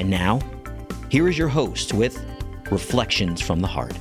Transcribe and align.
And 0.00 0.08
now, 0.08 0.40
here 1.10 1.28
is 1.28 1.36
your 1.36 1.48
host 1.48 1.92
with 1.92 2.24
Reflections 2.70 3.42
from 3.42 3.60
the 3.60 3.66
Heart. 3.66 3.92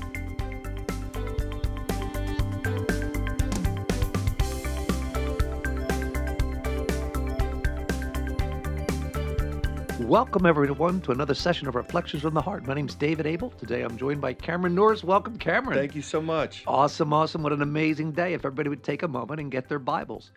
Welcome, 10.00 10.46
everyone, 10.46 11.02
to 11.02 11.12
another 11.12 11.34
session 11.34 11.68
of 11.68 11.76
Reflections 11.76 12.22
from 12.22 12.34
the 12.34 12.42
Heart. 12.42 12.66
My 12.66 12.76
name's 12.76 12.96
David 12.96 13.26
Abel. 13.26 13.50
Today 13.50 13.82
I'm 13.82 13.98
joined 13.98 14.22
by 14.22 14.32
Cameron 14.32 14.76
Norris. 14.76 15.04
Welcome, 15.04 15.38
Cameron. 15.38 15.78
Thank 15.78 15.96
you 15.96 16.02
so 16.02 16.22
much. 16.22 16.64
Awesome, 16.66 17.12
awesome. 17.12 17.44
What 17.44 17.52
an 17.52 17.62
amazing 17.62 18.14
day. 18.14 18.34
If 18.34 18.46
everybody 18.46 18.70
would 18.70 18.86
take 18.86 19.04
a 19.04 19.08
moment 19.10 19.42
and 19.42 19.52
get 19.52 19.68
their 19.68 19.80
Bibles. 19.80 20.32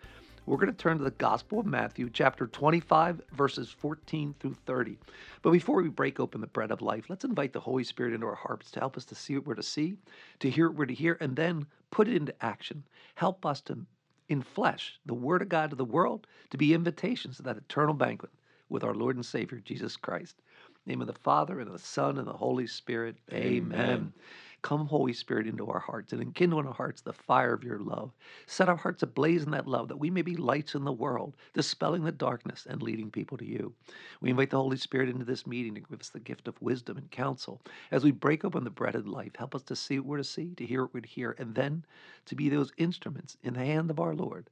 We're 0.45 0.57
going 0.57 0.71
to 0.71 0.77
turn 0.77 0.97
to 0.97 1.03
the 1.05 1.11
Gospel 1.11 1.59
of 1.61 1.65
Matthew, 1.65 2.09
chapter 2.11 2.47
25, 2.47 3.21
verses 3.31 3.69
14 3.69 4.35
through 4.41 4.55
30. 4.65 4.97
But 5.43 5.51
before 5.51 5.81
we 5.81 5.89
break 5.89 6.19
open 6.19 6.41
the 6.41 6.47
bread 6.47 6.71
of 6.71 6.81
life, 6.81 7.05
let's 7.09 7.25
invite 7.25 7.53
the 7.53 7.59
Holy 7.59 7.83
Spirit 7.83 8.13
into 8.13 8.25
our 8.25 8.33
hearts 8.35 8.71
to 8.71 8.79
help 8.79 8.97
us 8.97 9.05
to 9.05 9.15
see 9.15 9.35
what 9.35 9.45
we're 9.45 9.55
to 9.55 9.63
see, 9.63 9.97
to 10.39 10.49
hear 10.49 10.69
what 10.69 10.77
we're 10.77 10.85
to 10.87 10.93
hear, 10.93 11.17
and 11.19 11.35
then 11.35 11.67
put 11.91 12.07
it 12.07 12.15
into 12.15 12.33
action. 12.43 12.83
Help 13.15 13.45
us 13.45 13.61
to, 13.61 13.85
in 14.29 14.41
flesh, 14.41 14.99
the 15.05 15.13
Word 15.13 15.41
of 15.41 15.49
God 15.49 15.69
to 15.69 15.75
the 15.75 15.85
world, 15.85 16.27
to 16.49 16.57
be 16.57 16.73
invitations 16.73 17.37
to 17.37 17.43
that 17.43 17.57
eternal 17.57 17.93
banquet 17.93 18.31
with 18.69 18.85
our 18.85 18.95
Lord 18.95 19.17
and 19.17 19.25
Savior, 19.25 19.59
Jesus 19.59 19.97
Christ. 19.97 20.41
name 20.85 21.01
of 21.01 21.07
the 21.07 21.13
Father, 21.13 21.59
and 21.59 21.67
of 21.67 21.73
the 21.73 21.79
Son, 21.79 22.17
and 22.17 22.27
the 22.27 22.33
Holy 22.33 22.65
Spirit. 22.65 23.17
Amen. 23.31 23.79
Amen. 23.79 24.13
Come, 24.63 24.87
Holy 24.87 25.13
Spirit, 25.13 25.45
into 25.45 25.67
our 25.67 25.79
hearts 25.79 26.13
and 26.13 26.21
enkindle 26.21 26.61
in 26.61 26.67
our 26.67 26.73
hearts 26.73 27.01
the 27.01 27.11
fire 27.11 27.53
of 27.53 27.65
your 27.65 27.79
love. 27.79 28.13
Set 28.47 28.69
our 28.69 28.77
hearts 28.77 29.03
ablaze 29.03 29.43
in 29.43 29.51
that 29.51 29.67
love 29.67 29.89
that 29.89 29.99
we 29.99 30.09
may 30.09 30.21
be 30.21 30.37
lights 30.37 30.73
in 30.73 30.85
the 30.85 30.91
world, 30.91 31.35
dispelling 31.53 32.05
the 32.05 32.13
darkness 32.13 32.65
and 32.67 32.81
leading 32.81 33.11
people 33.11 33.37
to 33.37 33.45
you. 33.45 33.73
We 34.21 34.29
invite 34.29 34.51
the 34.51 34.57
Holy 34.57 34.77
Spirit 34.77 35.09
into 35.09 35.25
this 35.25 35.45
meeting 35.45 35.75
to 35.75 35.81
give 35.81 35.99
us 35.99 36.09
the 36.09 36.21
gift 36.21 36.47
of 36.47 36.61
wisdom 36.61 36.97
and 36.97 37.11
counsel. 37.11 37.61
As 37.91 38.05
we 38.05 38.11
break 38.11 38.45
open 38.45 38.63
the 38.63 38.69
bread 38.69 38.95
of 38.95 39.05
life, 39.05 39.35
help 39.37 39.53
us 39.53 39.63
to 39.63 39.75
see 39.75 39.99
what 39.99 40.07
we're 40.07 40.17
to 40.17 40.23
see, 40.23 40.55
to 40.55 40.65
hear 40.65 40.83
what 40.83 40.93
we're 40.93 41.01
to 41.01 41.09
hear, 41.09 41.35
and 41.37 41.55
then 41.55 41.85
to 42.25 42.35
be 42.35 42.47
those 42.47 42.71
instruments 42.77 43.37
in 43.43 43.55
the 43.55 43.65
hand 43.65 43.91
of 43.91 43.99
our 43.99 44.15
Lord, 44.15 44.49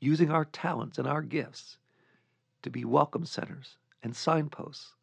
using 0.00 0.30
our 0.30 0.46
talents 0.46 0.98
and 0.98 1.06
our 1.06 1.22
gifts 1.22 1.76
to 2.62 2.70
be 2.70 2.86
welcome 2.86 3.26
centers 3.26 3.76
and 4.02 4.16
signposts 4.16 4.94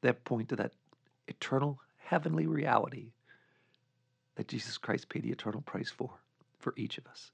that 0.00 0.24
point 0.24 0.48
to 0.48 0.56
that 0.56 0.72
eternal 1.28 1.78
heavenly 1.98 2.46
reality 2.46 3.12
that 4.36 4.48
Jesus 4.48 4.78
Christ 4.78 5.08
paid 5.08 5.22
the 5.22 5.30
eternal 5.30 5.60
price 5.62 5.90
for, 5.90 6.10
for 6.58 6.74
each 6.76 6.98
of 6.98 7.06
us. 7.06 7.32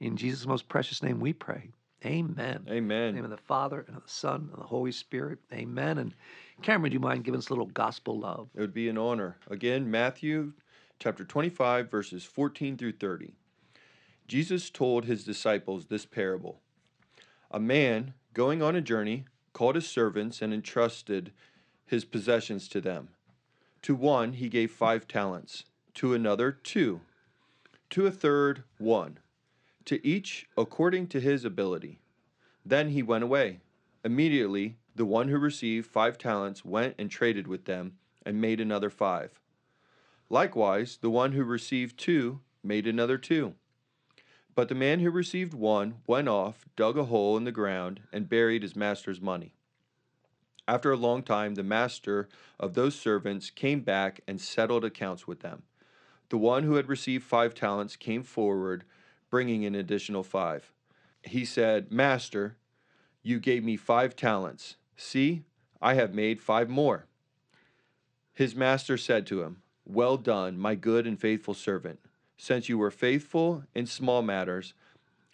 In 0.00 0.16
Jesus' 0.16 0.46
most 0.46 0.68
precious 0.68 1.02
name 1.02 1.20
we 1.20 1.32
pray. 1.32 1.70
Amen. 2.04 2.66
Amen. 2.68 3.08
In 3.08 3.14
the 3.14 3.22
name 3.22 3.24
of 3.24 3.30
the 3.30 3.36
Father 3.38 3.84
and 3.86 3.96
of 3.96 4.02
the 4.02 4.10
Son 4.10 4.50
and 4.52 4.62
the 4.62 4.66
Holy 4.66 4.92
Spirit. 4.92 5.38
Amen. 5.52 5.98
And 5.98 6.14
Cameron, 6.60 6.90
do 6.90 6.94
you 6.94 7.00
mind 7.00 7.24
giving 7.24 7.38
us 7.38 7.48
a 7.48 7.52
little 7.52 7.66
gospel 7.66 8.18
love? 8.18 8.48
It 8.54 8.60
would 8.60 8.74
be 8.74 8.88
an 8.88 8.98
honor. 8.98 9.38
Again, 9.48 9.90
Matthew 9.90 10.52
chapter 10.98 11.24
25, 11.24 11.90
verses 11.90 12.24
14 12.24 12.76
through 12.76 12.92
30. 12.92 13.32
Jesus 14.26 14.70
told 14.70 15.04
his 15.04 15.24
disciples 15.24 15.86
this 15.86 16.04
parable 16.04 16.60
A 17.50 17.60
man 17.60 18.14
going 18.34 18.62
on 18.62 18.76
a 18.76 18.80
journey 18.80 19.24
called 19.52 19.76
his 19.76 19.88
servants 19.88 20.42
and 20.42 20.52
entrusted 20.52 21.32
his 21.86 22.04
possessions 22.04 22.68
to 22.68 22.80
them. 22.80 23.08
To 23.82 23.94
one 23.94 24.34
he 24.34 24.48
gave 24.48 24.70
five 24.70 25.06
talents 25.06 25.64
to 25.94 26.14
another 26.14 26.52
two, 26.52 27.00
to 27.90 28.06
a 28.06 28.10
third 28.10 28.64
one, 28.78 29.18
to 29.84 30.04
each 30.06 30.46
according 30.56 31.06
to 31.08 31.20
his 31.20 31.44
ability. 31.44 32.00
Then 32.64 32.90
he 32.90 33.02
went 33.02 33.24
away. 33.24 33.60
Immediately, 34.04 34.76
the 34.94 35.04
one 35.04 35.28
who 35.28 35.38
received 35.38 35.86
five 35.86 36.18
talents 36.18 36.64
went 36.64 36.94
and 36.98 37.10
traded 37.10 37.46
with 37.46 37.64
them 37.64 37.94
and 38.24 38.40
made 38.40 38.60
another 38.60 38.90
five. 38.90 39.40
Likewise, 40.30 40.98
the 41.00 41.10
one 41.10 41.32
who 41.32 41.44
received 41.44 41.98
two 41.98 42.40
made 42.62 42.86
another 42.86 43.18
two. 43.18 43.54
But 44.54 44.68
the 44.68 44.74
man 44.74 45.00
who 45.00 45.10
received 45.10 45.52
one 45.52 45.96
went 46.06 46.28
off, 46.28 46.64
dug 46.76 46.96
a 46.96 47.04
hole 47.04 47.36
in 47.36 47.44
the 47.44 47.52
ground, 47.52 48.00
and 48.12 48.28
buried 48.28 48.62
his 48.62 48.76
master's 48.76 49.20
money. 49.20 49.54
After 50.66 50.92
a 50.92 50.96
long 50.96 51.22
time, 51.22 51.56
the 51.56 51.62
master 51.62 52.28
of 52.58 52.74
those 52.74 52.94
servants 52.94 53.50
came 53.50 53.80
back 53.80 54.20
and 54.26 54.40
settled 54.40 54.84
accounts 54.84 55.26
with 55.26 55.40
them. 55.40 55.64
The 56.34 56.38
one 56.38 56.64
who 56.64 56.74
had 56.74 56.88
received 56.88 57.22
five 57.22 57.54
talents 57.54 57.94
came 57.94 58.24
forward, 58.24 58.82
bringing 59.30 59.64
an 59.64 59.76
additional 59.76 60.24
five. 60.24 60.72
He 61.22 61.44
said, 61.44 61.92
Master, 61.92 62.56
you 63.22 63.38
gave 63.38 63.62
me 63.62 63.76
five 63.76 64.16
talents. 64.16 64.74
See, 64.96 65.44
I 65.80 65.94
have 65.94 66.12
made 66.12 66.40
five 66.40 66.68
more. 66.68 67.06
His 68.32 68.56
master 68.56 68.96
said 68.96 69.28
to 69.28 69.44
him, 69.44 69.62
Well 69.86 70.16
done, 70.16 70.58
my 70.58 70.74
good 70.74 71.06
and 71.06 71.20
faithful 71.20 71.54
servant. 71.54 72.00
Since 72.36 72.68
you 72.68 72.78
were 72.78 72.90
faithful 72.90 73.62
in 73.72 73.86
small 73.86 74.20
matters, 74.20 74.74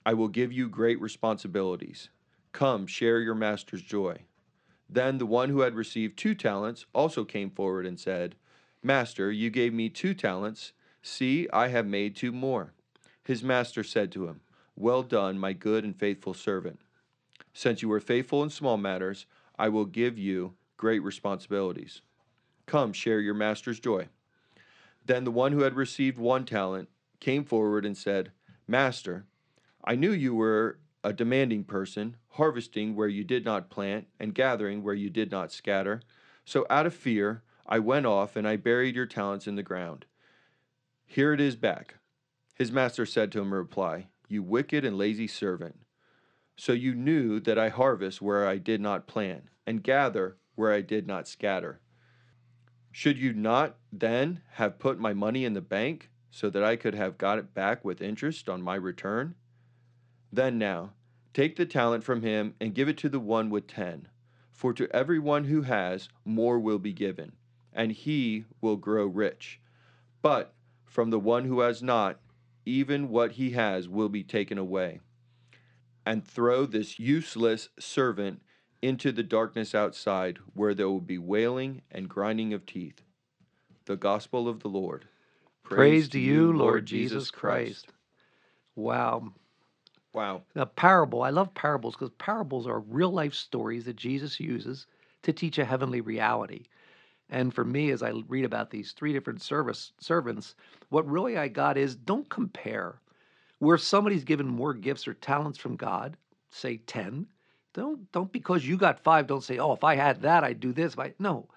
I 0.05 0.13
will 0.13 0.29
give 0.29 0.53
you 0.53 0.69
great 0.69 1.01
responsibilities. 1.01 2.11
Come, 2.53 2.87
share 2.87 3.21
your 3.21 3.35
master's 3.35 3.81
joy. 3.81 4.19
Then 4.87 5.17
the 5.17 5.25
one 5.25 5.49
who 5.49 5.61
had 5.61 5.77
received 5.77 6.19
two 6.19 6.35
talents 6.35 6.85
also 6.93 7.25
came 7.25 7.49
forward 7.49 7.87
and 7.87 7.99
said, 7.99 8.37
Master, 8.83 9.33
you 9.33 9.49
gave 9.49 9.73
me 9.73 9.89
two 9.89 10.13
talents. 10.13 10.75
See, 11.03 11.49
I 11.53 11.69
have 11.69 11.87
made 11.87 12.15
two 12.15 12.33
more. 12.33 12.73
His 13.25 13.43
master 13.43 13.83
said 13.83 14.13
to 14.13 14.27
him, 14.27 14.41
Well 14.77 15.03
done, 15.03 15.39
my 15.39 15.53
good 15.53 15.85
and 15.85 15.97
faithful 15.97 16.35
servant. 16.35 16.81
Since 17.53 17.83
you 17.83 17.89
were 17.89 18.01
faithful 18.01 18.43
in 18.43 18.51
small 18.51 18.77
matters, 18.77 19.27
I 19.59 19.69
will 19.69 19.85
give 19.85 20.19
you 20.19 20.55
great 20.77 21.03
responsibilities. 21.03 22.03
Come, 22.67 22.93
share 22.93 23.21
your 23.21 23.35
master's 23.35 23.81
joy. 23.81 24.09
Then 25.05 25.25
the 25.25 25.31
one 25.31 25.53
who 25.53 25.63
had 25.63 25.75
received 25.75 26.19
one 26.19 26.45
talent 26.45 26.89
came 27.19 27.45
forward 27.45 27.85
and 27.85 27.97
said, 27.97 28.33
Master, 28.67 29.27
I 29.85 29.97
knew 29.97 30.13
you 30.13 30.35
were 30.35 30.79
a 31.03 31.13
demanding 31.13 31.65
person, 31.65 32.17
harvesting 32.31 32.95
where 32.95 33.09
you 33.09 33.25
did 33.25 33.45
not 33.45 33.71
plant, 33.71 34.07
and 34.19 34.35
gathering 34.35 34.83
where 34.83 34.95
you 34.95 35.11
did 35.11 35.31
not 35.31 35.53
scatter. 35.53 36.03
So 36.45 36.67
out 36.71 36.87
of 36.87 36.95
fear, 36.95 37.43
I 37.67 37.79
went 37.79 38.07
off 38.07 38.37
and 38.37 38.47
I 38.47 38.57
buried 38.57 38.95
your 38.95 39.07
talents 39.07 39.47
in 39.47 39.57
the 39.57 39.63
ground. 39.63 40.05
Here 41.13 41.33
it 41.33 41.41
is 41.41 41.57
back. 41.57 41.97
His 42.55 42.71
master 42.71 43.05
said 43.05 43.33
to 43.33 43.41
him 43.41 43.49
in 43.49 43.55
reply, 43.55 44.07
You 44.29 44.45
wicked 44.45 44.85
and 44.85 44.97
lazy 44.97 45.27
servant. 45.27 45.81
So 46.55 46.73
you 46.73 46.95
knew 46.95 47.41
that 47.41 47.59
I 47.59 47.69
harvest 47.69 48.23
where 48.23 48.47
I 48.47 48.59
did 48.59 48.81
not 48.81 49.09
plant, 49.09 49.47
and 49.67 49.83
gather 49.83 50.37
where 50.55 50.73
I 50.73 50.83
did 50.83 51.09
not 51.09 51.27
scatter. 51.27 51.81
Should 52.93 53.19
you 53.19 53.33
not 53.33 53.77
then 53.93 54.43
have 54.53 54.79
put 54.79 55.01
my 55.01 55.13
money 55.13 55.45
in 55.45 55.55
the 55.55 55.61
bank, 55.61 56.11
so 56.31 56.49
that 56.49 56.63
I 56.63 56.77
could 56.77 56.95
have 56.95 57.19
got 57.19 57.41
it 57.41 57.55
back 57.55 57.85
with 57.85 58.01
interest 58.01 58.49
on 58.49 58.63
my 58.63 58.77
return? 58.77 59.35
Then 60.33 60.59
now, 60.59 60.93
take 61.35 61.57
the 61.57 61.67
talent 61.67 62.05
from 62.05 62.23
him 62.23 62.55
and 62.61 62.73
give 62.73 62.89
it 62.89 62.99
to 62.99 63.09
the 63.09 63.19
one 63.19 63.51
with 63.51 63.67
ten. 63.67 64.07
For 64.53 64.73
to 64.75 64.89
every 64.95 65.19
one 65.19 65.47
who 65.47 65.63
has, 65.63 66.09
more 66.25 66.61
will 66.61 66.79
be 66.79 66.93
given, 66.93 67.33
and 67.73 67.91
he 67.91 68.45
will 68.61 68.77
grow 68.77 69.07
rich. 69.07 69.59
But 70.23 70.55
from 70.91 71.11
the 71.11 71.21
one 71.21 71.45
who 71.45 71.61
has 71.61 71.83
not, 71.83 72.19
even 72.67 73.09
what 73.09 73.33
he 73.33 73.53
has 73.53 73.89
will 73.89 74.09
be 74.09 74.25
taken 74.25 74.59
away. 74.59 75.01
And 76.05 76.27
throw 76.27 76.67
this 76.67 76.99
useless 76.99 77.69
servant 77.79 78.43
into 78.83 79.13
the 79.13 79.23
darkness 79.23 79.75
outside, 79.75 80.39
where 80.55 80.75
there 80.75 80.89
will 80.89 81.01
be 81.01 81.19
wailing 81.19 81.83
and 81.93 82.09
grinding 82.09 82.53
of 82.53 82.67
teeth. 82.67 83.03
The 83.85 83.97
Gospel 83.97 84.49
of 84.49 84.61
the 84.61 84.69
Lord. 84.69 85.07
Praise, 85.63 85.79
Praise 85.79 86.09
to 86.11 86.19
you, 86.19 86.53
Lord 86.53 86.87
Jesus 86.87 87.31
Christ. 87.31 87.87
Christ. 87.87 87.93
Wow. 88.75 89.33
Wow. 90.13 90.43
A 90.57 90.67
parable. 90.67 91.23
I 91.23 91.31
love 91.31 91.55
parables 91.55 91.95
because 91.95 92.11
parables 92.19 92.67
are 92.67 92.81
real 92.81 93.13
life 93.13 93.35
stories 93.35 93.85
that 93.85 93.97
Jesus 93.97 94.41
uses 94.41 94.87
to 95.23 95.33
teach 95.33 95.59
a 95.59 95.65
heavenly 95.65 96.01
reality. 96.01 96.65
And 97.31 97.55
for 97.55 97.65
me, 97.65 97.91
as 97.93 98.03
I 98.03 98.13
read 98.29 98.45
about 98.45 98.71
these 98.71 98.93
three 98.93 99.13
different 99.13 99.41
service 99.41 99.93
servants, 100.01 100.57
what 100.89 101.09
really 101.09 101.39
I 101.39 101.47
got 101.49 101.79
is 101.79 101.95
don't 101.95 102.29
compare. 102.29 103.01
Where 103.61 103.79
somebody's 103.79 104.25
given 104.25 104.49
more 104.49 104.75
gifts 104.75 105.07
or 105.07 105.15
talents 105.15 105.59
from 105.59 105.77
God, 105.77 106.17
say 106.51 106.79
10, 106.79 107.27
Don't 107.73 108.11
don't 108.11 108.33
because 108.33 108.67
you 108.67 108.77
got 108.77 108.99
five, 108.99 109.27
don't 109.27 109.45
say, 109.45 109.59
oh, 109.59 109.73
if 109.73 109.85
I 109.85 109.95
had 109.95 110.23
that, 110.23 110.43
I'd 110.43 110.61
do 110.61 110.73
this. 110.73 110.99
I, 110.99 111.15
no, 111.19 111.49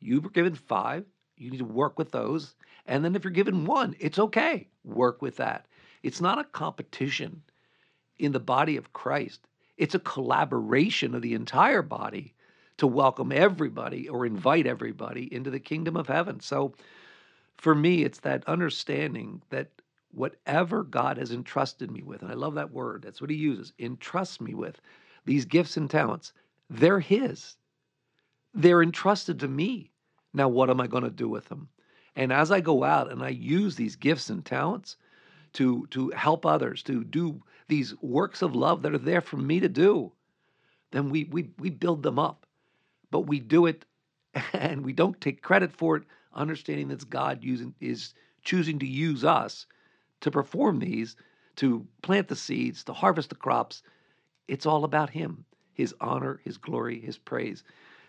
you 0.00 0.20
were 0.20 0.30
given 0.30 0.54
five. 0.54 1.06
You 1.36 1.50
need 1.50 1.58
to 1.58 1.64
work 1.64 1.98
with 1.98 2.10
those. 2.10 2.54
And 2.86 3.04
then 3.04 3.16
if 3.16 3.24
you're 3.24 3.30
given 3.30 3.64
one, 3.64 3.96
it's 3.98 4.18
okay. 4.18 4.68
Work 4.84 5.22
with 5.22 5.36
that. 5.36 5.66
It's 6.02 6.20
not 6.20 6.38
a 6.38 6.44
competition 6.44 7.42
in 8.18 8.32
the 8.32 8.40
body 8.40 8.76
of 8.76 8.92
Christ. 8.92 9.46
It's 9.78 9.94
a 9.94 10.00
collaboration 10.00 11.14
of 11.14 11.22
the 11.22 11.34
entire 11.34 11.82
body 11.82 12.33
to 12.78 12.86
welcome 12.86 13.32
everybody 13.32 14.08
or 14.08 14.26
invite 14.26 14.66
everybody 14.66 15.32
into 15.32 15.50
the 15.50 15.60
kingdom 15.60 15.96
of 15.96 16.08
heaven. 16.08 16.40
So 16.40 16.74
for 17.56 17.74
me, 17.74 18.04
it's 18.04 18.20
that 18.20 18.46
understanding 18.48 19.42
that 19.50 19.68
whatever 20.10 20.82
God 20.82 21.18
has 21.18 21.32
entrusted 21.32 21.90
me 21.90 22.02
with, 22.02 22.22
and 22.22 22.30
I 22.30 22.34
love 22.34 22.54
that 22.54 22.72
word, 22.72 23.02
that's 23.02 23.20
what 23.20 23.30
he 23.30 23.36
uses, 23.36 23.72
entrust 23.78 24.40
me 24.40 24.54
with, 24.54 24.80
these 25.24 25.44
gifts 25.44 25.76
and 25.76 25.90
talents, 25.90 26.32
they're 26.70 27.00
his. 27.00 27.56
They're 28.52 28.82
entrusted 28.82 29.40
to 29.40 29.48
me. 29.48 29.90
Now, 30.32 30.48
what 30.48 30.70
am 30.70 30.80
I 30.80 30.86
going 30.86 31.04
to 31.04 31.10
do 31.10 31.28
with 31.28 31.48
them? 31.48 31.68
And 32.16 32.32
as 32.32 32.50
I 32.52 32.60
go 32.60 32.84
out 32.84 33.10
and 33.10 33.22
I 33.22 33.30
use 33.30 33.74
these 33.74 33.96
gifts 33.96 34.30
and 34.30 34.44
talents 34.44 34.96
to, 35.54 35.86
to 35.90 36.10
help 36.10 36.46
others, 36.46 36.82
to 36.84 37.02
do 37.04 37.42
these 37.68 37.94
works 38.02 38.42
of 38.42 38.54
love 38.54 38.82
that 38.82 38.94
are 38.94 38.98
there 38.98 39.20
for 39.20 39.36
me 39.36 39.60
to 39.60 39.68
do, 39.68 40.12
then 40.92 41.10
we, 41.10 41.24
we, 41.24 41.50
we 41.58 41.70
build 41.70 42.02
them 42.02 42.18
up. 42.18 42.46
But 43.14 43.28
we 43.28 43.38
do 43.38 43.66
it 43.66 43.84
and 44.52 44.84
we 44.84 44.92
don't 44.92 45.20
take 45.20 45.40
credit 45.40 45.70
for 45.70 45.94
it, 45.98 46.02
understanding 46.32 46.88
that 46.88 47.08
God 47.08 47.44
using, 47.44 47.72
is 47.78 48.12
choosing 48.42 48.80
to 48.80 48.86
use 48.88 49.22
us 49.24 49.66
to 50.22 50.32
perform 50.32 50.80
these, 50.80 51.14
to 51.54 51.86
plant 52.02 52.26
the 52.26 52.34
seeds, 52.34 52.82
to 52.82 52.92
harvest 52.92 53.28
the 53.28 53.36
crops. 53.36 53.84
It's 54.48 54.66
all 54.66 54.82
about 54.82 55.10
Him, 55.10 55.44
His 55.72 55.94
honor, 56.00 56.40
His 56.42 56.56
glory, 56.56 56.98
His 56.98 57.16
praise. 57.16 57.62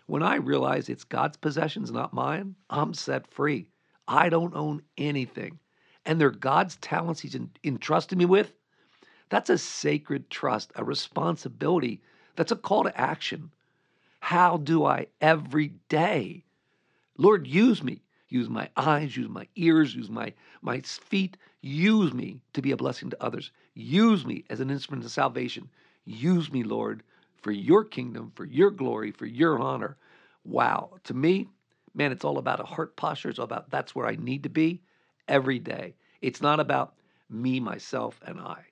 When 0.07 0.23
I 0.23 0.37
realize 0.37 0.89
it's 0.89 1.03
God's 1.03 1.37
possessions, 1.37 1.91
not 1.91 2.11
mine, 2.11 2.55
I'm 2.71 2.95
set 2.95 3.27
free. 3.27 3.69
I 4.07 4.29
don't 4.29 4.55
own 4.55 4.81
anything. 4.97 5.59
And 6.03 6.19
they're 6.19 6.31
God's 6.31 6.77
talents 6.77 7.21
He's 7.21 7.37
entrusted 7.63 8.17
me 8.17 8.25
with. 8.25 8.55
That's 9.29 9.51
a 9.51 9.59
sacred 9.59 10.31
trust, 10.31 10.71
a 10.75 10.83
responsibility. 10.83 12.01
That's 12.35 12.51
a 12.51 12.55
call 12.55 12.85
to 12.85 12.99
action. 12.99 13.51
How 14.25 14.57
do 14.57 14.85
I 14.85 15.05
every 15.21 15.73
day? 15.87 16.45
Lord, 17.15 17.45
use 17.45 17.83
me. 17.83 18.01
Use 18.27 18.49
my 18.49 18.67
eyes, 18.75 19.15
use 19.15 19.29
my 19.29 19.47
ears, 19.55 19.93
use 19.93 20.09
my, 20.09 20.33
my 20.63 20.81
feet. 20.81 21.37
Use 21.61 22.11
me 22.11 22.41
to 22.53 22.61
be 22.63 22.71
a 22.71 22.75
blessing 22.75 23.11
to 23.11 23.23
others. 23.23 23.51
Use 23.75 24.25
me 24.25 24.43
as 24.49 24.61
an 24.61 24.71
instrument 24.71 25.05
of 25.05 25.11
salvation. 25.11 25.69
Use 26.05 26.51
me, 26.51 26.63
Lord, 26.63 27.03
for 27.43 27.51
your 27.51 27.83
kingdom, 27.83 28.31
for 28.33 28.45
your 28.45 28.71
glory, 28.71 29.11
for 29.11 29.27
your 29.27 29.59
honor. 29.59 29.95
Wow. 30.43 30.95
To 31.03 31.13
me, 31.13 31.47
man, 31.93 32.11
it's 32.11 32.25
all 32.25 32.39
about 32.39 32.59
a 32.59 32.65
heart 32.65 32.95
posture. 32.95 33.29
It's 33.29 33.37
all 33.37 33.45
about 33.45 33.69
that's 33.69 33.93
where 33.93 34.07
I 34.07 34.15
need 34.15 34.41
to 34.41 34.49
be 34.49 34.81
every 35.27 35.59
day. 35.59 35.93
It's 36.23 36.41
not 36.41 36.59
about 36.59 36.95
me, 37.29 37.59
myself, 37.59 38.19
and 38.25 38.39
I. 38.39 38.63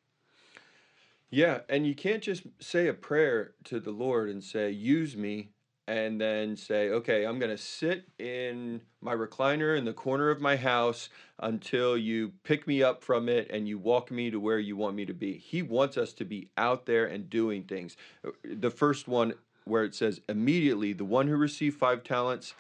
Yeah, 1.34 1.62
and 1.68 1.88
you 1.88 1.96
can't 1.96 2.22
just 2.22 2.44
say 2.60 2.88
a 2.88 2.94
prayer 2.94 3.56
to 3.64 3.80
the 3.80 3.90
Lord 3.90 4.30
and 4.30 4.44
say, 4.44 4.70
use 4.70 5.18
me, 5.18 5.50
and 5.88 6.22
then 6.22 6.56
say, 6.56 6.92
okay, 6.92 7.26
I'm 7.26 7.40
going 7.40 7.50
to 7.50 7.58
sit 7.58 8.04
in 8.20 8.82
my 9.02 9.16
recliner 9.16 9.76
in 9.76 9.84
the 9.84 9.94
corner 9.94 10.30
of 10.30 10.40
my 10.40 10.56
house 10.56 11.10
until 11.40 11.98
you 11.98 12.34
pick 12.44 12.68
me 12.68 12.84
up 12.84 13.04
from 13.04 13.30
it 13.30 13.50
and 13.50 13.68
you 13.68 13.80
walk 13.80 14.12
me 14.12 14.30
to 14.30 14.40
where 14.40 14.60
you 14.60 14.78
want 14.78 14.96
me 14.96 15.06
to 15.06 15.14
be. 15.16 15.40
He 15.40 15.64
wants 15.64 15.98
us 15.98 16.14
to 16.14 16.24
be 16.24 16.52
out 16.56 16.86
there 16.86 17.08
and 17.08 17.28
doing 17.32 17.64
things. 17.64 17.98
Uh, 18.24 18.30
the 18.44 18.70
first 18.70 19.08
one, 19.08 19.34
where 19.66 19.84
it 19.84 19.96
says, 19.96 20.22
immediately, 20.30 20.94
the 20.94 21.04
one 21.04 21.28
who 21.28 21.36
received 21.36 21.80
five 21.80 22.04
talents 22.04 22.54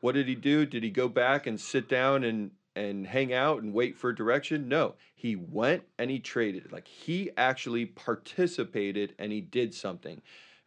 what 0.00 0.14
did 0.14 0.28
he 0.28 0.34
do? 0.34 0.66
Did 0.66 0.82
he 0.82 0.90
go 0.90 1.08
back 1.08 1.46
and 1.46 1.60
sit 1.60 1.88
down 1.88 2.22
and 2.22 2.50
and 2.76 3.06
hang 3.06 3.32
out 3.32 3.62
and 3.62 3.72
wait 3.72 3.96
for 3.96 4.12
direction? 4.12 4.68
No, 4.68 4.94
he 5.14 5.34
went 5.34 5.82
and 5.98 6.10
he 6.10 6.20
traded. 6.20 6.70
Like 6.70 6.86
he 6.86 7.30
actually 7.36 7.86
participated 7.86 9.14
and 9.18 9.32
he 9.32 9.40
did 9.40 9.74
something. 9.74 10.22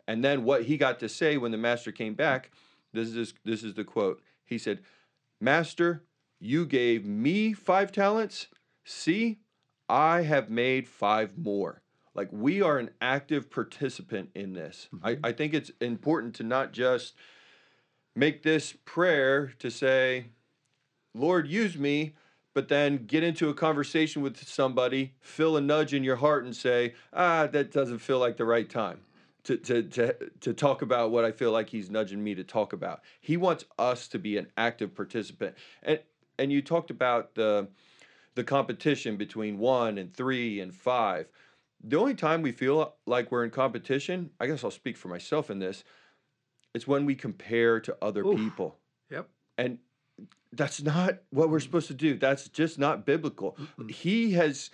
And 0.08 0.24
then 0.24 0.44
what 0.44 0.64
he 0.64 0.76
got 0.76 1.00
to 1.00 1.10
say 1.10 1.38
when 1.38 1.52
the 1.52 1.58
master 1.58 1.92
came 1.92 2.16
back, 2.16 2.52
this 2.92 3.10
is 3.10 3.34
this 3.46 3.64
is 3.64 3.76
the 3.76 3.84
quote. 3.84 4.22
He 4.44 4.58
said, 4.58 4.80
"Master, 5.40 6.04
you 6.40 6.66
gave 6.66 7.06
me 7.06 7.54
5 7.54 7.92
talents. 7.92 8.48
See, 8.84 9.40
I 9.88 10.24
have 10.24 10.50
made 10.50 10.88
5 10.88 11.38
more." 11.38 11.84
Like 12.16 12.30
we 12.32 12.62
are 12.62 12.80
an 12.80 12.90
active 13.00 13.52
participant 13.52 14.32
in 14.34 14.54
this. 14.54 14.90
Mm-hmm. 14.94 15.06
I, 15.06 15.30
I 15.30 15.32
think 15.32 15.54
it's 15.54 15.72
important 15.80 16.34
to 16.36 16.44
not 16.44 16.74
just 16.74 17.14
make 18.16 18.44
this 18.44 18.76
prayer 18.86 19.54
to 19.60 19.70
say, 19.70 20.32
Lord, 21.14 21.48
use 21.48 21.78
me, 21.78 22.14
but 22.54 22.68
then 22.68 23.06
get 23.06 23.24
into 23.24 23.50
a 23.50 23.54
conversation 23.54 24.22
with 24.22 24.48
somebody, 24.48 25.14
feel 25.22 25.58
a 25.58 25.62
nudge 25.62 25.94
in 25.94 26.04
your 26.04 26.18
heart 26.18 26.46
and 26.46 26.56
say, 26.56 26.94
ah, 27.14 27.48
that 27.48 27.72
doesn't 27.72 28.00
feel 28.00 28.20
like 28.20 28.38
the 28.38 28.46
right 28.46 28.70
time 28.70 29.02
to, 29.44 29.58
to, 29.58 29.84
to, 29.84 30.16
to 30.42 30.54
talk 30.54 30.82
about 30.82 31.12
what 31.12 31.26
I 31.26 31.32
feel 31.32 31.52
like 31.52 31.70
he's 31.70 31.90
nudging 31.90 32.24
me 32.24 32.36
to 32.36 32.44
talk 32.44 32.74
about. 32.74 33.02
He 33.22 33.38
wants 33.38 33.66
us 33.78 34.08
to 34.10 34.20
be 34.20 34.38
an 34.38 34.48
active 34.58 34.94
participant. 34.94 35.56
And, 35.84 36.00
and 36.38 36.52
you 36.52 36.62
talked 36.62 36.92
about 36.92 37.36
the, 37.36 37.68
the 38.36 38.44
competition 38.44 39.18
between 39.18 39.58
one 39.58 39.98
and 39.98 40.14
three 40.14 40.60
and 40.60 40.74
five. 40.74 41.28
The 41.84 41.98
only 41.98 42.16
time 42.16 42.42
we 42.42 42.52
feel 42.52 42.96
like 43.06 43.32
we're 43.32 43.44
in 43.44 43.52
competition, 43.52 44.32
I 44.40 44.48
guess 44.48 44.64
I'll 44.64 44.72
speak 44.72 44.98
for 44.98 45.08
myself 45.08 45.50
in 45.50 45.60
this, 45.60 45.84
it's 46.74 46.88
when 46.88 47.06
we 47.06 47.16
compare 47.16 47.80
to 47.80 47.98
other 48.02 48.24
Oof. 48.26 48.38
people. 48.38 48.78
Yep. 49.10 49.30
And 49.58 49.80
that's 50.54 50.82
not 50.82 51.20
what 51.30 51.50
we're 51.50 51.60
supposed 51.60 51.88
to 51.88 51.94
do. 51.94 52.18
That's 52.18 52.50
just 52.50 52.80
not 52.80 53.06
biblical. 53.06 53.58
Mm-mm. 53.78 53.92
He 53.92 54.32
has 54.32 54.70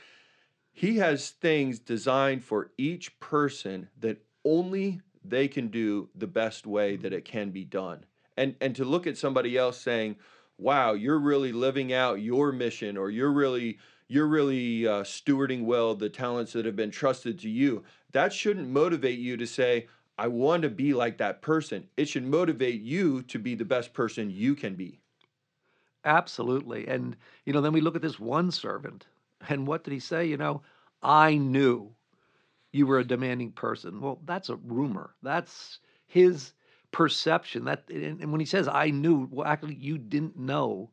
he 0.71 0.97
has 0.97 1.29
things 1.29 1.79
designed 1.79 2.43
for 2.43 2.71
each 2.77 3.19
person 3.19 3.89
that 3.99 4.21
only 4.43 5.01
they 5.23 5.47
can 5.47 5.69
do 5.69 6.09
the 6.15 6.27
best 6.27 6.67
way 6.67 6.97
that 6.97 7.13
it 7.13 7.25
can 7.25 7.51
be 7.51 7.63
done. 7.63 8.05
And 8.37 8.55
and 8.61 8.75
to 8.75 8.85
look 8.85 9.07
at 9.07 9.17
somebody 9.17 9.57
else 9.57 9.79
saying, 9.79 10.17
"Wow, 10.57 10.93
you're 10.93 11.19
really 11.19 11.51
living 11.51 11.93
out 11.93 12.21
your 12.21 12.51
mission 12.51 12.97
or 12.97 13.09
you're 13.09 13.31
really 13.31 13.79
you're 14.07 14.27
really 14.27 14.87
uh, 14.87 15.03
stewarding 15.03 15.63
well 15.63 15.95
the 15.95 16.09
talents 16.09 16.53
that 16.53 16.65
have 16.65 16.75
been 16.75 16.91
trusted 16.91 17.39
to 17.39 17.49
you." 17.49 17.83
That 18.11 18.31
shouldn't 18.31 18.69
motivate 18.69 19.19
you 19.19 19.35
to 19.35 19.45
say, 19.45 19.87
I 20.17 20.27
want 20.27 20.63
to 20.63 20.69
be 20.69 20.93
like 20.93 21.17
that 21.17 21.41
person. 21.41 21.89
It 21.97 22.07
should 22.07 22.25
motivate 22.25 22.81
you 22.81 23.21
to 23.23 23.37
be 23.37 23.55
the 23.55 23.65
best 23.65 23.93
person 23.93 24.29
you 24.29 24.55
can 24.55 24.75
be. 24.75 25.01
Absolutely. 26.05 26.87
And, 26.87 27.17
you 27.45 27.53
know, 27.53 27.61
then 27.61 27.73
we 27.73 27.81
look 27.81 27.95
at 27.95 28.01
this 28.01 28.19
one 28.19 28.51
servant, 28.51 29.07
and 29.49 29.67
what 29.67 29.83
did 29.83 29.91
he 29.91 29.99
say? 29.99 30.25
You 30.25 30.37
know, 30.37 30.61
I 31.01 31.35
knew 31.35 31.93
you 32.71 32.87
were 32.87 32.99
a 32.99 33.03
demanding 33.05 33.51
person. 33.51 34.01
Well, 34.01 34.19
that's 34.25 34.49
a 34.49 34.55
rumor. 34.57 35.15
That's 35.23 35.79
his 36.07 36.53
perception. 36.91 37.65
That 37.65 37.89
and 37.89 38.31
when 38.31 38.39
he 38.39 38.45
says 38.45 38.67
I 38.67 38.89
knew, 38.91 39.27
well, 39.31 39.47
actually 39.47 39.75
you 39.75 39.97
didn't 39.97 40.37
know 40.37 40.91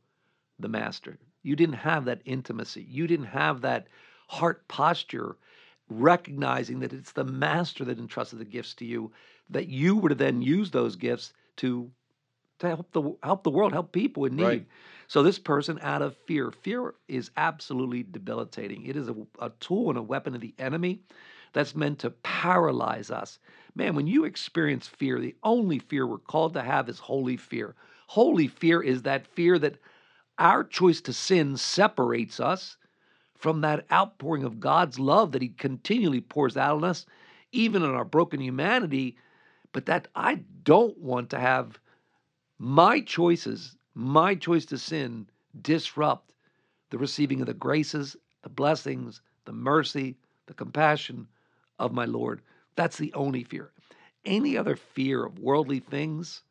the 0.59 0.69
master. 0.69 1.19
You 1.43 1.57
didn't 1.57 1.77
have 1.77 2.05
that 2.07 2.23
intimacy. 2.25 2.87
You 2.89 3.07
didn't 3.07 3.27
have 3.27 3.61
that 3.63 3.89
heart 4.29 4.67
posture 4.69 5.37
recognizing 5.89 6.81
that 6.81 6.93
it's 6.93 7.13
the 7.13 7.25
master 7.25 7.85
that 7.85 7.99
entrusted 7.99 8.39
the 8.39 8.45
gifts 8.45 8.75
to 8.77 8.85
you, 8.85 9.13
that 9.51 9.69
you 9.69 9.97
were 9.97 10.09
to 10.11 10.15
then 10.15 10.43
use 10.43 10.71
those 10.71 10.97
gifts 10.97 11.33
to 11.57 11.91
to 12.61 12.69
help 12.69 12.93
the 12.93 13.03
help 13.23 13.43
the 13.45 13.51
world, 13.51 13.73
help 13.73 13.93
people 13.93 14.25
in 14.25 14.37
need. 14.37 14.45
Right. 14.45 14.67
So 15.09 15.23
this 15.23 15.39
person, 15.39 15.79
out 15.83 16.03
of 16.03 16.17
fear, 16.27 16.51
fear 16.51 16.95
is 17.09 17.31
absolutely 17.37 18.03
debilitating. 18.03 18.87
It 18.87 18.97
is 18.97 19.09
a, 19.09 19.15
a 19.41 19.51
tool 19.61 19.91
and 19.91 19.99
a 19.99 20.03
weapon 20.03 20.35
of 20.35 20.41
the 20.41 20.55
enemy 20.59 21.03
that's 21.53 21.75
meant 21.75 21.99
to 22.01 22.11
paralyze 22.11 23.11
us. 23.11 23.39
Man, 23.75 23.95
when 23.95 24.07
you 24.07 24.25
experience 24.25 24.87
fear, 24.87 25.19
the 25.19 25.37
only 25.43 25.79
fear 25.79 26.07
we're 26.07 26.19
called 26.19 26.55
to 26.55 26.63
have 26.63 26.89
is 26.89 26.99
holy 26.99 27.37
fear. 27.37 27.75
Holy 28.07 28.49
fear 28.49 28.83
is 28.83 29.03
that 29.03 29.27
fear 29.27 29.59
that 29.59 29.79
our 30.39 30.65
choice 30.65 31.01
to 31.03 31.13
sin 31.13 31.57
separates 31.57 32.41
us 32.41 32.77
from 33.37 33.61
that 33.61 33.85
outpouring 33.93 34.45
of 34.45 34.61
God's 34.61 34.99
love 34.99 35.33
that 35.33 35.43
He 35.43 35.49
continually 35.49 36.21
pours 36.21 36.57
out 36.57 36.77
on 36.77 36.85
us, 36.85 37.07
even 37.51 37.83
in 37.83 37.91
our 37.91 38.05
broken 38.05 38.41
humanity, 38.41 39.17
but 39.73 39.87
that 39.87 40.09
I 40.15 40.37
don't 40.63 40.97
want 40.99 41.31
to 41.31 41.39
have 41.39 41.79
my 42.59 43.01
choices, 43.01 43.77
my 43.95 44.35
choice 44.35 44.65
to 44.67 44.79
sin, 44.79 45.27
disrupt 45.61 46.33
the 46.91 46.99
receiving 46.99 47.41
of 47.41 47.47
the 47.47 47.55
graces, 47.55 48.17
the 48.43 48.49
blessings, 48.49 49.21
the 49.45 49.53
mercy, 49.53 50.17
the 50.47 50.55
compassion 50.55 51.27
of 51.79 51.93
my 51.93 52.05
Lord. 52.05 52.43
That's 52.77 52.97
the 52.97 53.13
only 53.15 53.45
fear. 53.45 53.73
Any 54.25 54.57
other 54.57 54.77
fear 54.77 55.25
of 55.25 55.39
worldly 55.39 55.81
things, 55.81 56.43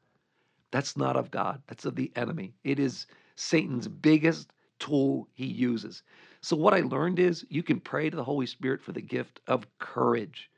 that's 0.72 0.98
not 0.98 1.16
of 1.16 1.32
God. 1.32 1.62
That's 1.68 1.86
of 1.86 1.96
the 1.96 2.12
enemy. 2.16 2.54
It 2.64 2.80
is 2.80 3.08
Satan's 3.36 3.88
biggest 3.88 4.52
tool 4.80 5.28
he 5.34 5.46
uses. 5.46 6.04
So, 6.42 6.56
what 6.56 6.74
I 6.74 6.82
learned 6.82 7.20
is 7.20 7.46
you 7.50 7.64
can 7.64 7.80
pray 7.80 8.10
to 8.10 8.16
the 8.16 8.24
Holy 8.24 8.46
Spirit 8.46 8.82
for 8.82 8.92
the 8.92 9.02
gift 9.02 9.42
of 9.48 9.66
courage 9.80 10.50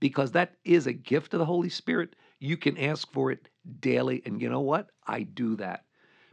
because 0.00 0.32
that 0.32 0.54
is 0.64 0.86
a 0.86 0.92
gift 0.92 1.34
of 1.34 1.38
the 1.40 1.44
Holy 1.44 1.68
Spirit. 1.68 2.14
You 2.40 2.56
can 2.56 2.78
ask 2.78 3.10
for 3.10 3.30
it 3.30 3.48
daily. 3.80 4.22
And 4.26 4.40
you 4.40 4.48
know 4.48 4.60
what? 4.60 4.90
I 5.06 5.22
do 5.22 5.56
that 5.56 5.84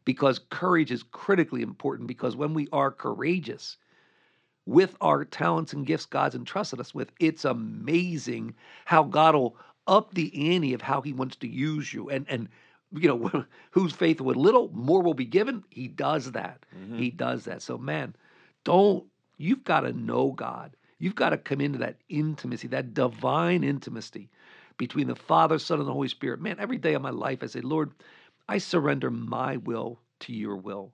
because 0.05 0.39
courage 0.49 0.91
is 0.91 1.03
critically 1.03 1.61
important 1.61 2.07
because 2.07 2.35
when 2.35 2.53
we 2.53 2.67
are 2.71 2.91
courageous 2.91 3.77
with 4.65 4.95
our 5.01 5.25
talents 5.25 5.73
and 5.73 5.85
gifts 5.85 6.05
God's 6.05 6.35
entrusted 6.35 6.79
us 6.79 6.93
with, 6.93 7.11
it's 7.19 7.45
amazing 7.45 8.55
how 8.85 9.03
God 9.03 9.35
will 9.35 9.57
up 9.87 10.13
the 10.13 10.53
ante 10.53 10.73
of 10.73 10.81
how 10.81 11.01
he 11.01 11.13
wants 11.13 11.35
to 11.37 11.47
use 11.47 11.93
you. 11.93 12.09
And 12.09 12.25
and 12.29 12.49
you 12.93 13.07
know, 13.07 13.45
who's 13.71 13.93
faith 13.93 14.21
with 14.21 14.37
little, 14.37 14.69
more 14.73 15.01
will 15.01 15.13
be 15.13 15.25
given. 15.25 15.63
He 15.69 15.87
does 15.87 16.31
that. 16.33 16.65
Mm-hmm. 16.75 16.97
He 16.97 17.09
does 17.09 17.45
that. 17.45 17.61
So 17.61 17.77
man, 17.77 18.15
don't 18.63 19.05
you've 19.37 19.63
got 19.63 19.81
to 19.81 19.93
know 19.93 20.31
God. 20.31 20.75
You've 20.99 21.15
got 21.15 21.31
to 21.31 21.37
come 21.37 21.61
into 21.61 21.79
that 21.79 21.97
intimacy, 22.09 22.67
that 22.67 22.93
divine 22.93 23.63
intimacy 23.63 24.29
between 24.77 25.07
the 25.07 25.15
Father, 25.15 25.57
Son, 25.57 25.79
and 25.79 25.87
the 25.87 25.93
Holy 25.93 26.07
Spirit. 26.07 26.41
Man, 26.41 26.57
every 26.59 26.77
day 26.77 26.93
of 26.93 27.01
my 27.01 27.09
life 27.09 27.39
I 27.41 27.47
say, 27.47 27.61
Lord, 27.61 27.91
I 28.47 28.57
surrender 28.57 29.09
my 29.09 29.57
will 29.57 29.99
to 30.21 30.33
your 30.33 30.55
will. 30.55 30.91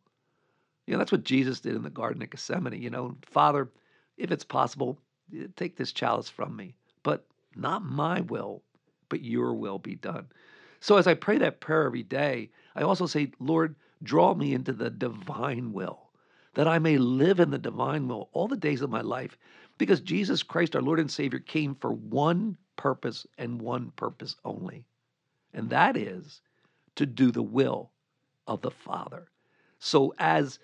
You 0.85 0.93
know, 0.93 0.99
that's 0.99 1.11
what 1.11 1.23
Jesus 1.23 1.59
did 1.59 1.75
in 1.75 1.83
the 1.83 1.89
Garden 1.89 2.21
of 2.21 2.29
Gethsemane. 2.29 2.81
You 2.81 2.89
know, 2.89 3.17
Father, 3.23 3.69
if 4.17 4.31
it's 4.31 4.45
possible, 4.45 4.97
eh, 5.35 5.47
take 5.55 5.75
this 5.75 5.91
chalice 5.91 6.29
from 6.29 6.55
me, 6.55 6.75
but 7.03 7.25
not 7.55 7.83
my 7.83 8.21
will, 8.21 8.63
but 9.09 9.21
your 9.21 9.53
will 9.53 9.79
be 9.79 9.95
done. 9.95 10.27
So 10.79 10.97
as 10.97 11.07
I 11.07 11.13
pray 11.15 11.37
that 11.39 11.59
prayer 11.59 11.85
every 11.85 12.03
day, 12.03 12.51
I 12.75 12.83
also 12.83 13.05
say, 13.05 13.31
Lord, 13.39 13.75
draw 14.03 14.33
me 14.33 14.53
into 14.53 14.73
the 14.73 14.89
divine 14.89 15.73
will, 15.73 16.09
that 16.53 16.67
I 16.67 16.79
may 16.79 16.97
live 16.97 17.39
in 17.39 17.49
the 17.49 17.57
divine 17.57 18.07
will 18.07 18.29
all 18.31 18.47
the 18.47 18.55
days 18.55 18.81
of 18.81 18.89
my 18.89 19.01
life, 19.01 19.37
because 19.77 20.01
Jesus 20.01 20.43
Christ, 20.43 20.75
our 20.75 20.81
Lord 20.81 20.99
and 20.99 21.09
Savior, 21.09 21.39
came 21.39 21.75
for 21.75 21.91
one 21.91 22.57
purpose 22.75 23.25
and 23.37 23.61
one 23.61 23.91
purpose 23.95 24.35
only, 24.45 24.85
and 25.53 25.69
that 25.71 25.97
is 25.97 26.41
to 26.97 27.05
do 27.05 27.31
the 27.31 27.43
will 27.43 27.91
of 28.45 28.61
the 28.61 28.71
Father. 28.71 29.27
So 29.79 30.13
as 30.19 30.59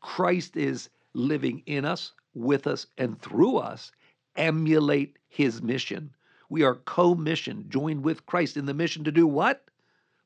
Christ 0.00 0.56
is 0.56 0.90
living 1.14 1.62
in 1.66 1.84
us, 1.84 2.12
with 2.34 2.66
us, 2.66 2.86
and 2.98 3.20
through 3.20 3.56
us, 3.56 3.92
emulate 4.36 5.18
his 5.28 5.62
mission. 5.62 6.10
We 6.48 6.62
are 6.62 6.74
co 6.74 7.14
mission, 7.14 7.66
joined 7.68 8.04
with 8.04 8.26
Christ 8.26 8.56
in 8.56 8.66
the 8.66 8.74
mission 8.74 9.04
to 9.04 9.12
do 9.12 9.26
what? 9.26 9.64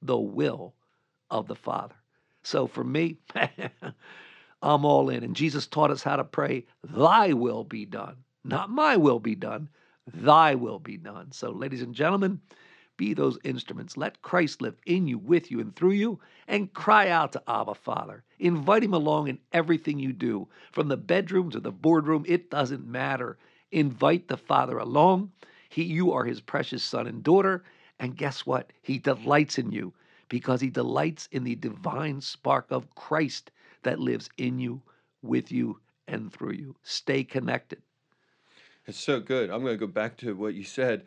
The 0.02 0.18
will 0.18 0.74
of 1.30 1.46
the 1.46 1.54
Father. 1.54 1.94
So 2.42 2.66
for 2.66 2.84
me, 2.84 3.18
I'm 4.62 4.84
all 4.84 5.08
in. 5.08 5.22
And 5.22 5.36
Jesus 5.36 5.66
taught 5.66 5.90
us 5.90 6.02
how 6.02 6.16
to 6.16 6.24
pray, 6.24 6.66
Thy 6.82 7.32
will 7.32 7.64
be 7.64 7.84
done. 7.84 8.16
Not 8.44 8.70
my 8.70 8.96
will 8.96 9.20
be 9.20 9.34
done, 9.34 9.68
Thy 10.12 10.54
will 10.54 10.78
be 10.78 10.96
done. 10.96 11.32
So, 11.32 11.50
ladies 11.50 11.82
and 11.82 11.94
gentlemen, 11.94 12.40
be 13.00 13.14
those 13.14 13.38
instruments. 13.44 13.96
Let 13.96 14.20
Christ 14.20 14.60
live 14.60 14.76
in 14.84 15.06
you, 15.06 15.16
with 15.16 15.50
you, 15.50 15.58
and 15.58 15.74
through 15.74 15.92
you, 15.92 16.20
and 16.46 16.74
cry 16.74 17.08
out 17.08 17.32
to 17.32 17.42
Abba 17.48 17.74
Father. 17.74 18.22
Invite 18.38 18.84
Him 18.84 18.92
along 18.92 19.28
in 19.28 19.38
everything 19.54 19.98
you 19.98 20.12
do, 20.12 20.46
from 20.70 20.88
the 20.88 20.98
bedroom 20.98 21.48
to 21.52 21.60
the 21.60 21.72
boardroom, 21.72 22.26
it 22.28 22.50
doesn't 22.50 22.86
matter. 22.86 23.38
Invite 23.72 24.28
the 24.28 24.36
Father 24.36 24.76
along. 24.76 25.32
He, 25.70 25.84
you 25.84 26.12
are 26.12 26.24
His 26.24 26.42
precious 26.42 26.82
son 26.82 27.06
and 27.06 27.22
daughter, 27.22 27.64
and 27.98 28.18
guess 28.18 28.44
what? 28.44 28.70
He 28.82 28.98
delights 28.98 29.56
in 29.56 29.72
you 29.72 29.94
because 30.28 30.60
He 30.60 30.68
delights 30.68 31.26
in 31.32 31.42
the 31.42 31.54
divine 31.54 32.20
spark 32.20 32.66
of 32.68 32.94
Christ 32.96 33.50
that 33.82 33.98
lives 33.98 34.28
in 34.36 34.58
you, 34.58 34.82
with 35.22 35.50
you, 35.50 35.80
and 36.06 36.30
through 36.30 36.52
you. 36.52 36.76
Stay 36.82 37.24
connected. 37.24 37.80
It's 38.86 38.98
so 38.98 39.20
good. 39.20 39.48
I'm 39.48 39.62
going 39.62 39.72
to 39.72 39.86
go 39.86 39.90
back 39.90 40.18
to 40.18 40.36
what 40.36 40.52
you 40.52 40.64
said 40.64 41.06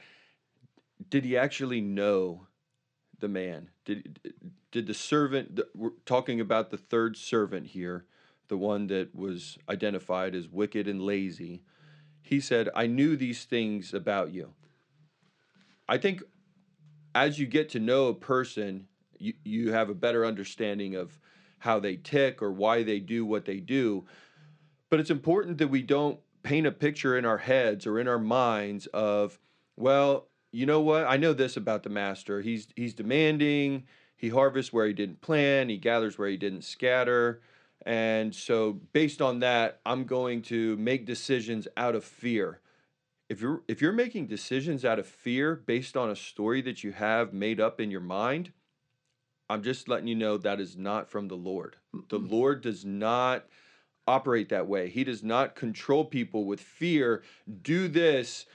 did 1.10 1.26
he 1.26 1.38
actually 1.38 1.82
know 1.82 2.48
the 3.20 3.28
man? 3.28 3.70
Did 3.86 4.34
did 4.72 4.88
the 4.88 4.94
servant? 4.94 5.60
We're 5.76 5.92
talking 6.06 6.40
about 6.40 6.70
the 6.72 6.78
third 6.78 7.18
servant 7.18 7.68
here, 7.68 8.06
the 8.48 8.58
one 8.58 8.88
that 8.88 9.14
was 9.16 9.58
identified 9.70 10.36
as 10.36 10.48
wicked 10.48 10.88
and 10.88 11.02
lazy. 11.02 11.64
He 12.22 12.40
said, 12.40 12.70
"I 12.76 12.88
knew 12.88 13.16
these 13.16 13.46
things 13.46 13.94
about 13.94 14.32
you." 14.32 14.54
I 15.88 15.98
think 15.98 16.24
as 17.14 17.40
you 17.40 17.46
get 17.46 17.70
to 17.70 17.80
know 17.80 18.08
a 18.08 18.14
person, 18.14 18.88
you, 19.18 19.34
you 19.44 19.72
have 19.72 19.90
a 19.90 19.96
better 19.96 20.26
understanding 20.26 20.96
of 20.96 21.20
how 21.60 21.80
they 21.80 21.96
tick 21.96 22.42
or 22.42 22.52
why 22.52 22.84
they 22.84 23.00
do 23.00 23.26
what 23.26 23.46
they 23.46 23.60
do. 23.60 24.06
But 24.90 25.00
it's 25.00 25.10
important 25.10 25.58
that 25.60 25.70
we 25.70 25.82
don't 25.82 26.20
paint 26.44 26.68
a 26.68 26.72
picture 26.72 27.18
in 27.18 27.26
our 27.26 27.38
heads 27.38 27.88
or 27.88 28.00
in 28.00 28.08
our 28.08 28.20
minds 28.20 28.86
of, 28.88 29.40
well, 29.78 30.28
you 30.54 30.68
know 30.68 30.80
what? 30.80 31.06
I 31.08 31.18
know 31.18 31.34
this 31.34 31.58
about 31.58 31.84
the 31.84 31.90
master. 31.90 32.42
He's 32.42 32.68
he's 32.76 32.94
demanding. 32.94 33.84
He 34.16 34.30
harvests 34.30 34.72
where 34.72 34.88
he 34.88 34.94
didn't 34.94 35.20
plan. 35.20 35.68
He 35.68 35.78
gathers 35.78 36.18
where 36.18 36.30
he 36.30 36.38
didn't 36.38 36.64
scatter. 36.64 37.42
And 37.86 38.34
so, 38.34 38.80
based 38.94 39.22
on 39.22 39.40
that, 39.40 39.82
I'm 39.86 40.06
going 40.06 40.44
to 40.44 40.78
make 40.78 41.06
decisions 41.06 41.68
out 41.76 41.96
of 41.96 42.06
fear. 42.06 42.62
If 43.30 43.42
you're 43.42 43.64
if 43.68 43.82
you're 43.82 43.92
making 43.92 44.28
decisions 44.28 44.86
out 44.86 45.00
of 45.00 45.08
fear 45.08 45.56
based 45.56 45.98
on 45.98 46.12
a 46.12 46.16
story 46.16 46.62
that 46.62 46.84
you 46.84 46.92
have 46.92 47.34
made 47.34 47.60
up 47.60 47.82
in 47.82 47.90
your 47.90 48.00
mind, 48.00 48.54
I'm 49.50 49.64
just 49.64 49.90
letting 49.90 50.08
you 50.08 50.16
know 50.16 50.38
that 50.38 50.60
is 50.60 50.78
not 50.78 51.10
from 51.10 51.28
the 51.28 51.36
Lord. 51.36 51.78
The 52.10 52.20
Lord 52.20 52.62
does 52.62 52.86
not 52.86 53.46
operate 54.06 54.50
that 54.50 54.68
way. 54.68 54.90
He 54.90 55.04
does 55.04 55.24
not 55.24 55.56
control 55.56 56.06
people 56.06 56.46
with 56.46 56.62
fear. 56.62 57.24
Do 57.64 57.88
this 57.88 58.46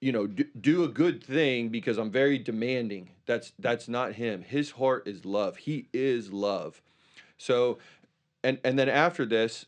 you 0.00 0.12
know 0.12 0.26
do, 0.26 0.44
do 0.60 0.84
a 0.84 0.88
good 0.88 1.22
thing 1.22 1.68
because 1.68 1.98
i'm 1.98 2.10
very 2.10 2.38
demanding. 2.38 3.10
That's 3.26 3.52
that's 3.58 3.88
not 3.88 4.14
him. 4.14 4.42
His 4.42 4.72
heart 4.72 5.06
is 5.08 5.24
love. 5.24 5.56
He 5.56 5.88
is 5.92 6.32
love. 6.32 6.80
So 7.38 7.78
and 8.44 8.58
and 8.64 8.78
then 8.78 8.88
after 8.88 9.26
this 9.26 9.66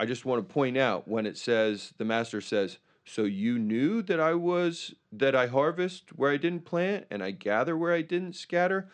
i 0.00 0.04
just 0.04 0.24
want 0.24 0.46
to 0.46 0.52
point 0.52 0.76
out 0.76 1.08
when 1.08 1.26
it 1.26 1.38
says 1.38 1.94
the 1.96 2.04
master 2.04 2.40
says 2.40 2.78
so 3.04 3.22
you 3.22 3.58
knew 3.58 4.02
that 4.02 4.20
i 4.20 4.34
was 4.34 4.94
that 5.12 5.34
i 5.34 5.46
harvest 5.46 6.12
where 6.16 6.32
i 6.32 6.36
didn't 6.36 6.64
plant 6.64 7.06
and 7.10 7.22
i 7.22 7.30
gather 7.30 7.76
where 7.76 7.94
i 7.94 8.02
didn't 8.02 8.34
scatter? 8.34 8.88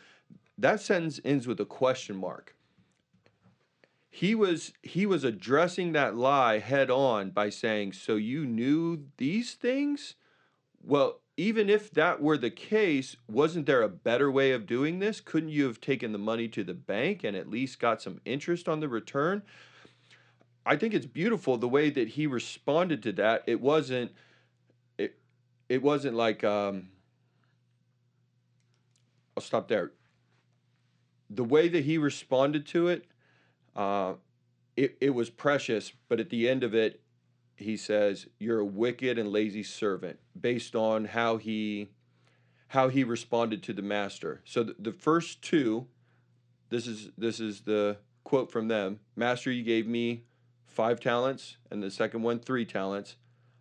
That 0.58 0.80
sentence 0.80 1.18
ends 1.24 1.46
with 1.46 1.58
a 1.60 1.64
question 1.64 2.16
mark. 2.16 2.54
He 4.10 4.34
was 4.34 4.74
he 4.82 5.06
was 5.06 5.24
addressing 5.24 5.92
that 5.92 6.14
lie 6.14 6.58
head 6.58 6.90
on 6.90 7.30
by 7.30 7.48
saying 7.48 7.94
so 7.94 8.16
you 8.16 8.44
knew 8.44 9.06
these 9.16 9.54
things 9.54 10.14
well, 10.82 11.20
even 11.36 11.70
if 11.70 11.90
that 11.92 12.20
were 12.20 12.36
the 12.36 12.50
case, 12.50 13.16
wasn't 13.28 13.66
there 13.66 13.82
a 13.82 13.88
better 13.88 14.30
way 14.30 14.52
of 14.52 14.66
doing 14.66 14.98
this? 14.98 15.20
Couldn't 15.20 15.48
you 15.48 15.64
have 15.66 15.80
taken 15.80 16.12
the 16.12 16.18
money 16.18 16.48
to 16.48 16.62
the 16.62 16.74
bank 16.74 17.24
and 17.24 17.36
at 17.36 17.48
least 17.48 17.80
got 17.80 18.02
some 18.02 18.20
interest 18.24 18.68
on 18.68 18.80
the 18.80 18.88
return? 18.88 19.42
I 20.64 20.76
think 20.76 20.94
it's 20.94 21.06
beautiful 21.06 21.56
the 21.56 21.68
way 21.68 21.90
that 21.90 22.08
he 22.08 22.26
responded 22.26 23.02
to 23.04 23.12
that. 23.12 23.42
It 23.46 23.60
wasn't 23.60 24.12
it 24.98 25.18
it 25.68 25.82
wasn't 25.82 26.16
like 26.16 26.44
um 26.44 26.88
I'll 29.36 29.42
stop 29.42 29.68
there. 29.68 29.92
The 31.30 31.44
way 31.44 31.68
that 31.68 31.84
he 31.84 31.96
responded 31.96 32.66
to 32.66 32.88
it, 32.88 33.06
uh, 33.74 34.14
it, 34.76 34.98
it 35.00 35.10
was 35.10 35.30
precious, 35.30 35.92
but 36.08 36.20
at 36.20 36.28
the 36.28 36.48
end 36.48 36.62
of 36.62 36.74
it, 36.74 37.01
he 37.56 37.76
says, 37.76 38.26
"You're 38.38 38.60
a 38.60 38.64
wicked 38.64 39.18
and 39.18 39.30
lazy 39.30 39.62
servant," 39.62 40.18
based 40.38 40.74
on 40.74 41.06
how 41.06 41.36
he 41.36 41.90
how 42.68 42.88
he 42.88 43.04
responded 43.04 43.62
to 43.62 43.72
the 43.72 43.82
master. 43.82 44.40
So 44.44 44.62
the, 44.62 44.74
the 44.78 44.92
first 44.92 45.42
two, 45.42 45.86
this 46.70 46.86
is 46.86 47.10
this 47.16 47.40
is 47.40 47.62
the 47.62 47.98
quote 48.24 48.50
from 48.50 48.68
them: 48.68 49.00
"Master, 49.16 49.50
you 49.50 49.62
gave 49.62 49.86
me 49.86 50.24
five 50.66 51.00
talents, 51.00 51.56
and 51.70 51.82
the 51.82 51.90
second 51.90 52.22
one 52.22 52.38
three 52.38 52.64
talents. 52.64 53.16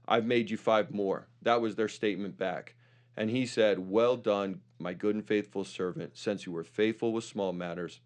I've 0.07 0.25
made 0.25 0.50
you 0.50 0.57
five 0.57 0.91
more." 0.91 1.27
That 1.41 1.62
was 1.62 1.75
their 1.75 1.88
statement 1.88 2.38
back. 2.38 2.75
And 3.17 3.29
he 3.29 3.45
said, 3.45 3.77
Well 3.77 4.15
done, 4.15 4.62
my 4.79 4.93
good 4.93 5.15
and 5.15 5.25
faithful 5.25 5.65
servant. 5.65 6.17
Since 6.17 6.45
you 6.45 6.53
were 6.53 6.63
faithful 6.63 7.12
with 7.12 7.25
small 7.25 7.51
matters, 7.51 8.00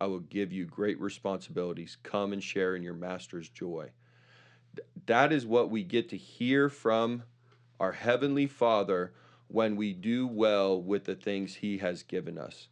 I 0.00 0.06
will 0.06 0.20
give 0.20 0.52
you 0.52 0.64
great 0.64 1.00
responsibilities. 1.00 1.96
Come 2.02 2.32
and 2.32 2.42
share 2.42 2.74
in 2.74 2.82
your 2.82 2.94
master's 2.94 3.48
joy 3.48 3.92
that 5.06 5.32
is 5.32 5.46
what 5.46 5.70
we 5.70 5.82
get 5.82 6.08
to 6.10 6.16
hear 6.16 6.68
from 6.68 7.22
our 7.80 7.92
Heavenly 7.92 8.46
Father 8.46 9.12
when 9.48 9.76
we 9.76 9.92
do 9.92 10.26
well 10.26 10.80
with 10.80 11.04
the 11.04 11.14
things 11.14 11.56
He 11.56 11.78
has 11.78 12.02
given 12.02 12.38
us, 12.38 12.68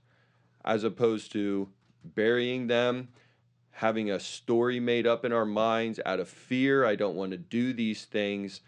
as 0.65 0.85
opposed 0.85 1.33
to 1.33 1.69
burying 2.05 2.67
them, 2.67 3.09
having 3.71 4.11
a 4.11 4.21
story 4.21 4.81
made 4.81 5.07
up 5.07 5.25
in 5.25 5.33
our 5.33 5.45
minds 5.45 6.01
out 6.05 6.21
of 6.21 6.29
fear. 6.29 6.85
I 6.85 6.97
don't 6.97 7.17
want 7.17 7.33
to 7.33 7.39
do 7.39 7.73
these 7.73 8.05
things. 8.05 8.61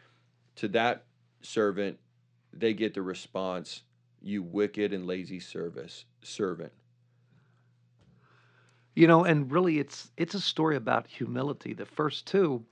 To 0.56 0.68
that 0.68 1.04
servant, 1.42 1.98
they 2.52 2.74
get 2.74 2.94
the 2.94 3.02
response, 3.02 3.82
You 4.20 4.42
wicked 4.42 4.92
and 4.92 5.06
lazy 5.06 5.40
service 5.40 6.04
servant. 6.22 6.72
You 8.94 9.06
know, 9.06 9.24
and 9.24 9.50
really 9.52 9.78
it's 9.78 10.10
it's 10.16 10.34
a 10.34 10.40
story 10.40 10.74
about 10.74 11.06
humility. 11.06 11.72
The 11.72 11.86
first 11.86 12.26
two 12.26 12.64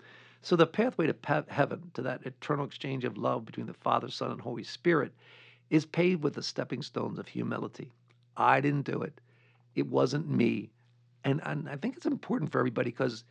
so 0.46 0.54
the 0.54 0.64
pathway 0.64 1.08
to 1.08 1.44
heaven, 1.48 1.90
to 1.94 2.02
that 2.02 2.24
eternal 2.24 2.64
exchange 2.64 3.04
of 3.04 3.18
love 3.18 3.44
between 3.44 3.66
the 3.66 3.74
Father, 3.74 4.08
Son, 4.08 4.30
and 4.30 4.40
Holy 4.40 4.62
Spirit, 4.62 5.12
is 5.70 5.84
paved 5.84 6.22
with 6.22 6.34
the 6.34 6.42
stepping 6.42 6.82
stones 6.82 7.18
of 7.18 7.26
humility. 7.26 7.90
I 8.36 8.60
didn't 8.60 8.86
do 8.86 9.02
it. 9.02 9.20
It 9.74 9.88
wasn't 9.88 10.30
me. 10.30 10.70
And, 11.24 11.40
and 11.44 11.68
I 11.68 11.74
think 11.74 11.96
it's 11.96 12.06
important 12.06 12.52
for 12.52 12.60
everybody 12.60 12.90
because 12.90 13.24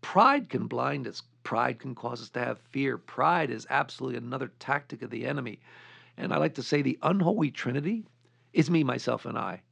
pride 0.00 0.48
can 0.48 0.68
blind 0.68 1.08
us. 1.08 1.24
Pride 1.42 1.80
can 1.80 1.96
cause 1.96 2.22
us 2.22 2.28
to 2.30 2.44
have 2.44 2.60
fear. 2.70 2.96
Pride 2.96 3.50
is 3.50 3.66
absolutely 3.68 4.18
another 4.18 4.52
tactic 4.60 5.02
of 5.02 5.10
the 5.10 5.26
enemy. 5.26 5.58
And 6.16 6.32
I 6.32 6.36
like 6.36 6.54
to 6.54 6.62
say 6.62 6.80
the 6.80 7.00
unholy 7.02 7.50
trinity 7.50 8.04
is 8.52 8.70
me, 8.70 8.84
myself, 8.84 9.26
and 9.26 9.36
I. 9.36 9.62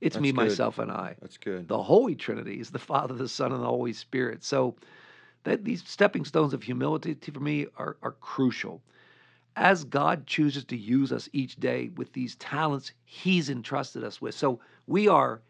It's 0.00 0.14
That's 0.14 0.22
me, 0.22 0.30
good. 0.30 0.36
myself, 0.36 0.78
and 0.78 0.92
I. 0.92 1.16
That's 1.20 1.38
good. 1.38 1.66
The 1.66 1.82
Holy 1.82 2.14
Trinity 2.14 2.60
is 2.60 2.70
the 2.70 2.78
Father, 2.78 3.14
the 3.14 3.28
Son, 3.28 3.50
and 3.50 3.62
the 3.62 3.66
Holy 3.66 3.94
Spirit. 3.94 4.44
So 4.44 4.76
that 5.44 5.64
these 5.64 5.82
stepping 5.86 6.24
stones 6.24 6.52
of 6.52 6.62
humility 6.62 7.14
for 7.14 7.40
me 7.40 7.66
are, 7.76 7.96
are 8.02 8.12
crucial. 8.20 8.82
As 9.56 9.84
God 9.84 10.26
chooses 10.26 10.64
to 10.64 10.76
use 10.76 11.12
us 11.12 11.28
each 11.32 11.56
day 11.56 11.90
with 11.96 12.12
these 12.12 12.34
talents 12.36 12.92
He's 13.04 13.48
entrusted 13.48 14.02
us 14.02 14.20
with. 14.20 14.34
So 14.34 14.58
we 14.86 15.06
are 15.06 15.42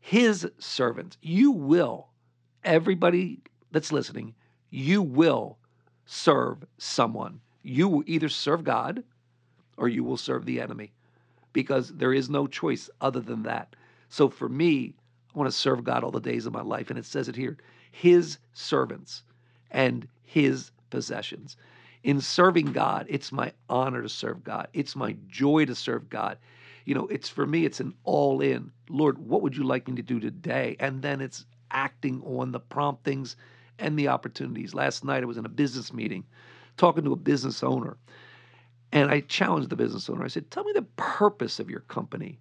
His 0.00 0.46
servants. 0.58 1.16
You 1.22 1.52
will, 1.52 2.08
everybody 2.64 3.40
that's 3.70 3.92
listening, 3.92 4.34
you 4.70 5.02
will 5.02 5.58
serve 6.06 6.64
someone. 6.78 7.40
You 7.62 7.88
will 7.88 8.02
either 8.06 8.28
serve 8.28 8.64
God 8.64 9.04
or 9.76 9.88
you 9.88 10.02
will 10.02 10.16
serve 10.16 10.46
the 10.46 10.60
enemy 10.60 10.92
because 11.52 11.90
there 11.90 12.12
is 12.12 12.28
no 12.28 12.46
choice 12.46 12.90
other 13.00 13.20
than 13.20 13.42
that. 13.44 13.76
So 14.08 14.28
for 14.28 14.48
me, 14.48 14.94
I 15.34 15.38
want 15.38 15.50
to 15.50 15.56
serve 15.56 15.84
God 15.84 16.02
all 16.02 16.10
the 16.10 16.20
days 16.20 16.46
of 16.46 16.52
my 16.52 16.62
life. 16.62 16.90
And 16.90 16.98
it 16.98 17.04
says 17.04 17.28
it 17.28 17.36
here 17.36 17.58
His 17.90 18.38
servants 18.52 19.22
and 19.70 20.08
His 20.24 20.70
possessions. 20.90 21.56
In 22.02 22.20
serving 22.20 22.72
God, 22.72 23.06
it's 23.08 23.32
my 23.32 23.52
honor 23.68 24.02
to 24.02 24.08
serve 24.08 24.44
God. 24.44 24.68
It's 24.72 24.96
my 24.96 25.16
joy 25.28 25.64
to 25.66 25.74
serve 25.74 26.08
God. 26.08 26.38
You 26.84 26.94
know, 26.94 27.06
it's 27.08 27.28
for 27.28 27.46
me, 27.46 27.64
it's 27.64 27.80
an 27.80 27.92
all 28.04 28.40
in. 28.40 28.70
Lord, 28.88 29.18
what 29.18 29.42
would 29.42 29.56
you 29.56 29.64
like 29.64 29.88
me 29.88 29.96
to 29.96 30.02
do 30.02 30.20
today? 30.20 30.76
And 30.80 31.02
then 31.02 31.20
it's 31.20 31.44
acting 31.70 32.22
on 32.24 32.52
the 32.52 32.60
promptings 32.60 33.36
and 33.78 33.98
the 33.98 34.08
opportunities. 34.08 34.74
Last 34.74 35.04
night 35.04 35.22
I 35.22 35.26
was 35.26 35.36
in 35.36 35.44
a 35.44 35.50
business 35.50 35.92
meeting 35.92 36.24
talking 36.76 37.04
to 37.04 37.12
a 37.12 37.16
business 37.16 37.62
owner. 37.62 37.98
And 38.92 39.10
I 39.10 39.20
challenged 39.20 39.68
the 39.68 39.76
business 39.76 40.08
owner. 40.08 40.24
I 40.24 40.28
said, 40.28 40.50
Tell 40.50 40.64
me 40.64 40.72
the 40.72 40.82
purpose 40.96 41.60
of 41.60 41.68
your 41.68 41.80
company. 41.80 42.38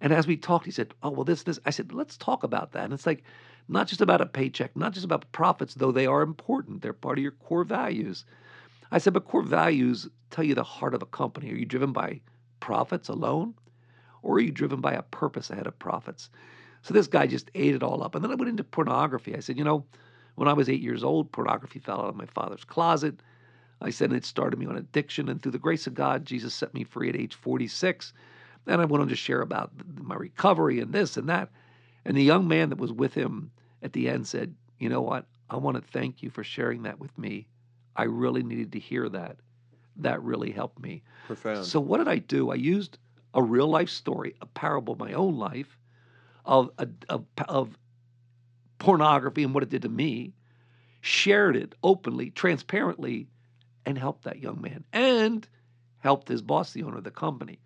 And 0.00 0.12
as 0.12 0.26
we 0.26 0.36
talked, 0.36 0.64
he 0.64 0.70
said, 0.70 0.94
Oh, 1.02 1.10
well, 1.10 1.24
this, 1.24 1.42
this. 1.42 1.58
I 1.66 1.70
said, 1.70 1.92
Let's 1.92 2.16
talk 2.16 2.42
about 2.42 2.72
that. 2.72 2.84
And 2.84 2.92
it's 2.92 3.06
like 3.06 3.24
not 3.68 3.88
just 3.88 4.00
about 4.00 4.20
a 4.20 4.26
paycheck, 4.26 4.76
not 4.76 4.92
just 4.92 5.04
about 5.04 5.30
profits, 5.32 5.74
though 5.74 5.92
they 5.92 6.06
are 6.06 6.22
important. 6.22 6.82
They're 6.82 6.92
part 6.92 7.18
of 7.18 7.22
your 7.22 7.32
core 7.32 7.64
values. 7.64 8.24
I 8.90 8.98
said, 8.98 9.12
But 9.12 9.26
core 9.26 9.42
values 9.42 10.08
tell 10.30 10.44
you 10.44 10.54
the 10.54 10.62
heart 10.62 10.94
of 10.94 11.02
a 11.02 11.06
company. 11.06 11.50
Are 11.52 11.56
you 11.56 11.66
driven 11.66 11.92
by 11.92 12.20
profits 12.60 13.08
alone? 13.08 13.54
Or 14.22 14.36
are 14.36 14.40
you 14.40 14.50
driven 14.50 14.80
by 14.80 14.92
a 14.92 15.02
purpose 15.02 15.50
ahead 15.50 15.66
of 15.66 15.78
profits? 15.78 16.30
So 16.82 16.94
this 16.94 17.06
guy 17.06 17.26
just 17.26 17.50
ate 17.54 17.74
it 17.74 17.82
all 17.82 18.02
up. 18.02 18.14
And 18.14 18.24
then 18.24 18.30
I 18.30 18.36
went 18.36 18.48
into 18.48 18.64
pornography. 18.64 19.36
I 19.36 19.40
said, 19.40 19.58
You 19.58 19.64
know, 19.64 19.84
when 20.36 20.48
I 20.48 20.52
was 20.52 20.68
eight 20.68 20.80
years 20.80 21.02
old, 21.02 21.32
pornography 21.32 21.80
fell 21.80 22.00
out 22.00 22.08
of 22.08 22.16
my 22.16 22.26
father's 22.26 22.64
closet. 22.64 23.20
I 23.80 23.90
said 23.90 24.12
it 24.12 24.24
started 24.24 24.58
me 24.58 24.66
on 24.66 24.76
addiction, 24.76 25.28
and 25.28 25.40
through 25.40 25.52
the 25.52 25.58
grace 25.58 25.86
of 25.86 25.94
God, 25.94 26.24
Jesus 26.24 26.52
set 26.52 26.74
me 26.74 26.84
free 26.84 27.08
at 27.08 27.16
age 27.16 27.34
46. 27.34 28.12
And 28.68 28.80
I 28.82 28.84
went 28.84 29.02
on 29.02 29.08
to 29.08 29.16
share 29.16 29.40
about 29.40 29.72
my 29.96 30.14
recovery 30.14 30.78
and 30.78 30.92
this 30.92 31.16
and 31.16 31.28
that. 31.28 31.50
And 32.04 32.16
the 32.16 32.22
young 32.22 32.46
man 32.46 32.68
that 32.68 32.78
was 32.78 32.92
with 32.92 33.14
him 33.14 33.50
at 33.82 33.92
the 33.92 34.08
end 34.08 34.26
said, 34.26 34.54
You 34.78 34.88
know 34.88 35.00
what? 35.00 35.26
I 35.50 35.56
want 35.56 35.76
to 35.76 35.92
thank 35.92 36.22
you 36.22 36.30
for 36.30 36.44
sharing 36.44 36.82
that 36.82 37.00
with 37.00 37.16
me. 37.16 37.48
I 37.96 38.04
really 38.04 38.42
needed 38.42 38.72
to 38.72 38.78
hear 38.78 39.08
that. 39.08 39.38
That 39.96 40.22
really 40.22 40.52
helped 40.52 40.78
me. 40.78 41.02
Profound. 41.26 41.64
So, 41.64 41.80
what 41.80 41.98
did 41.98 42.08
I 42.08 42.18
do? 42.18 42.50
I 42.50 42.54
used 42.54 42.98
a 43.34 43.42
real 43.42 43.66
life 43.66 43.88
story, 43.88 44.34
a 44.40 44.46
parable 44.46 44.92
of 44.92 45.00
my 45.00 45.12
own 45.14 45.36
life, 45.36 45.78
of, 46.44 46.70
of, 47.08 47.24
of 47.48 47.78
pornography 48.78 49.42
and 49.42 49.52
what 49.52 49.62
it 49.62 49.70
did 49.70 49.82
to 49.82 49.88
me, 49.88 50.34
shared 51.00 51.56
it 51.56 51.74
openly, 51.82 52.30
transparently, 52.30 53.26
and 53.84 53.98
helped 53.98 54.24
that 54.24 54.38
young 54.38 54.60
man 54.60 54.84
and 54.92 55.48
helped 55.98 56.28
his 56.28 56.42
boss, 56.42 56.72
the 56.72 56.82
owner 56.82 56.98
of 56.98 57.04
the 57.04 57.10
company. 57.10 57.58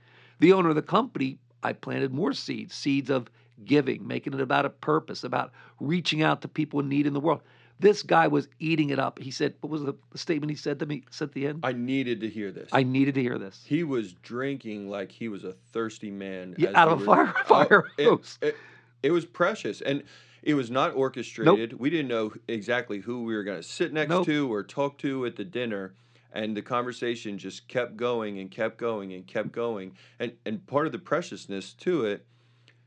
The 0.42 0.52
owner 0.52 0.70
of 0.70 0.74
the 0.74 0.83
company, 0.83 1.38
I 1.62 1.72
planted 1.72 2.12
more 2.12 2.33
seeds, 2.33 2.74
seeds 2.74 3.11
of 3.11 3.31
giving, 3.64 4.05
making 4.05 4.35
it 4.35 4.40
about 4.40 4.66
a 4.66 4.70
purpose, 4.70 5.22
about 5.22 5.52
reaching 5.78 6.20
out 6.20 6.42
to 6.42 6.48
people 6.48 6.81
in 6.81 6.88
need 6.88 7.07
in 7.07 7.12
the 7.12 7.20
world. 7.20 7.42
This 7.78 8.02
guy 8.02 8.26
was 8.26 8.48
eating 8.59 8.90
it 8.90 8.98
up. 8.98 9.20
He 9.20 9.31
said, 9.31 9.55
"What 9.61 9.70
was 9.70 9.85
the, 9.85 9.94
statement 10.16 10.50
he 10.50 10.57
said 10.57 10.81
to 10.81 10.87
me 10.87 11.05
at 11.20 11.33
the 11.33 11.46
end?" 11.46 11.61
I 11.62 11.72
needed 11.72 12.20
to 12.22 12.28
hear 12.28 12.50
this. 12.50 12.68
I 12.72 12.83
needed 12.83 13.14
to 13.14 13.22
hear 13.22 13.38
this. 13.38 13.62
he 13.64 13.85
was 13.85 14.14
drinking 14.14 14.88
like 14.90 15.12
he 15.12 15.28
was 15.28 15.44
a 15.44 15.52
thirsty 15.72 16.11
man. 16.11 16.57
Yeah, 16.59 16.70
out 16.74 16.88
of 16.88 17.02
a 17.02 17.05
fire- 17.05 17.35
fire 17.46 17.85
it- 17.96 18.05
hose. 18.05 18.37
It, 18.42 18.57
it 19.05 19.12
was 19.12 19.24
precious, 19.24 19.81
and 19.81 20.02
it 20.42 20.55
was 20.55 20.72
not 20.72 20.92
orchestrated. 20.96 21.78
We 21.78 21.88
didn't 21.88 22.09
know 22.09 22.33
exactly 22.48 22.98
who 22.98 23.22
we 23.22 23.37
were 23.37 23.44
going 23.44 23.59
to 23.62 23.68
sit 23.68 23.92
next 23.92 24.11
Nope. 24.11 24.26
to 24.26 24.52
or 24.52 24.64
talk 24.64 24.98
to 24.98 25.24
at 25.24 25.37
the 25.37 25.44
dinner, 25.44 25.94
and 26.32 26.56
the 26.56 26.62
conversation 26.62 27.38
just 27.38 27.68
kept 27.68 27.96
going 27.96 28.38
and 28.38 28.50
kept 28.50 28.78
going 28.78 29.12
and 29.12 29.26
kept 29.26 29.52
going. 29.52 29.96
And 30.18 30.32
and 30.44 30.66
part 30.66 30.86
of 30.86 30.92
the 30.92 30.98
preciousness 30.98 31.72
to 31.74 32.04
it, 32.06 32.26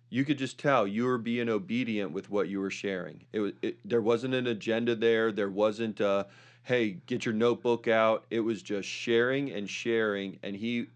you 0.10 0.26
could 0.26 0.38
just 0.38 0.60
tell 0.60 0.88
you 0.88 1.06
were 1.06 1.18
being 1.18 1.50
obedient 1.50 2.12
with 2.12 2.30
what 2.30 2.48
you 2.48 2.60
were 2.60 2.72
sharing. 2.72 3.26
It 3.32 3.40
was 3.40 3.54
it, 3.62 3.78
there 3.86 4.02
wasn't 4.02 4.34
an 4.34 4.48
agenda 4.48 4.96
there. 4.96 5.32
There 5.32 5.50
wasn't 5.50 6.00
a 6.00 6.28
hey 6.64 6.98
get 7.06 7.26
your 7.26 7.36
notebook 7.36 7.88
out. 7.88 8.26
It 8.30 8.42
was 8.42 8.62
just 8.62 8.88
sharing 8.88 9.52
and 9.52 9.70
sharing, 9.70 10.40
and 10.44 10.56
he 10.56 10.88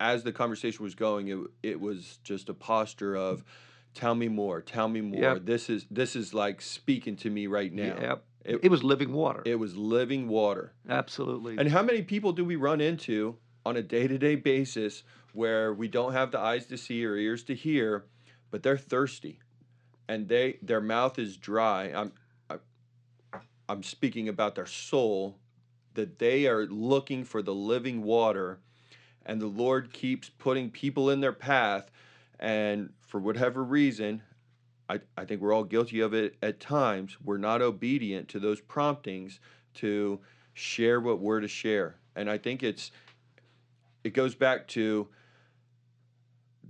as 0.00 0.24
the 0.24 0.32
conversation 0.32 0.82
was 0.82 0.94
going, 0.94 1.28
it 1.28 1.38
it 1.62 1.80
was 1.80 2.18
just 2.24 2.48
a 2.48 2.54
posture 2.54 3.16
of, 3.16 3.44
"Tell 3.94 4.14
me 4.14 4.28
more, 4.28 4.60
tell 4.60 4.88
me 4.88 5.00
more. 5.00 5.20
Yep. 5.20 5.44
This 5.44 5.70
is 5.70 5.86
this 5.90 6.16
is 6.16 6.34
like 6.34 6.60
speaking 6.60 7.16
to 7.16 7.30
me 7.30 7.46
right 7.46 7.72
now." 7.72 7.96
Yep. 8.00 8.24
It, 8.44 8.60
It 8.62 8.70
was 8.70 8.82
living 8.82 9.12
water. 9.12 9.42
it 9.44 9.56
was 9.56 9.76
living 9.76 10.28
water. 10.28 10.72
Absolutely. 10.88 11.56
And 11.58 11.68
how 11.70 11.82
many 11.82 12.02
people 12.02 12.32
do 12.32 12.44
we 12.44 12.56
run 12.56 12.80
into 12.80 13.36
on 13.64 13.76
a 13.76 13.82
day 13.82 14.08
to 14.08 14.18
day 14.18 14.34
basis 14.34 15.04
where 15.32 15.72
we 15.72 15.88
don't 15.88 16.12
have 16.12 16.30
the 16.32 16.38
eyes 16.38 16.66
to 16.66 16.76
see 16.76 17.04
or 17.06 17.16
ears 17.16 17.42
to 17.44 17.54
hear, 17.54 18.04
but 18.50 18.62
they're 18.62 18.76
thirsty, 18.76 19.38
and 20.08 20.28
they 20.28 20.58
their 20.62 20.80
mouth 20.80 21.18
is 21.18 21.36
dry. 21.36 21.84
I'm 21.94 22.12
I, 22.50 22.56
I'm 23.68 23.82
speaking 23.82 24.28
about 24.28 24.54
their 24.56 24.66
soul, 24.66 25.38
that 25.94 26.18
they 26.18 26.46
are 26.46 26.66
looking 26.66 27.24
for 27.24 27.40
the 27.42 27.54
living 27.54 28.02
water, 28.02 28.58
and 29.24 29.40
the 29.40 29.46
Lord 29.46 29.92
keeps 29.92 30.28
putting 30.28 30.70
people 30.70 31.08
in 31.08 31.20
their 31.20 31.32
path, 31.32 31.90
and 32.38 32.90
for 33.00 33.20
whatever 33.20 33.62
reason. 33.62 34.22
I, 34.92 35.00
I 35.16 35.24
think 35.24 35.40
we're 35.40 35.54
all 35.54 35.64
guilty 35.64 36.00
of 36.00 36.12
it 36.12 36.36
at 36.42 36.60
times. 36.60 37.16
We're 37.24 37.38
not 37.38 37.62
obedient 37.62 38.28
to 38.28 38.38
those 38.38 38.60
promptings 38.60 39.40
to 39.74 40.20
share 40.52 41.00
what 41.00 41.18
we're 41.18 41.40
to 41.40 41.48
share. 41.48 41.96
And 42.14 42.28
I 42.28 42.36
think 42.36 42.62
it's 42.62 42.90
it 44.04 44.12
goes 44.12 44.34
back 44.34 44.68
to 44.68 45.08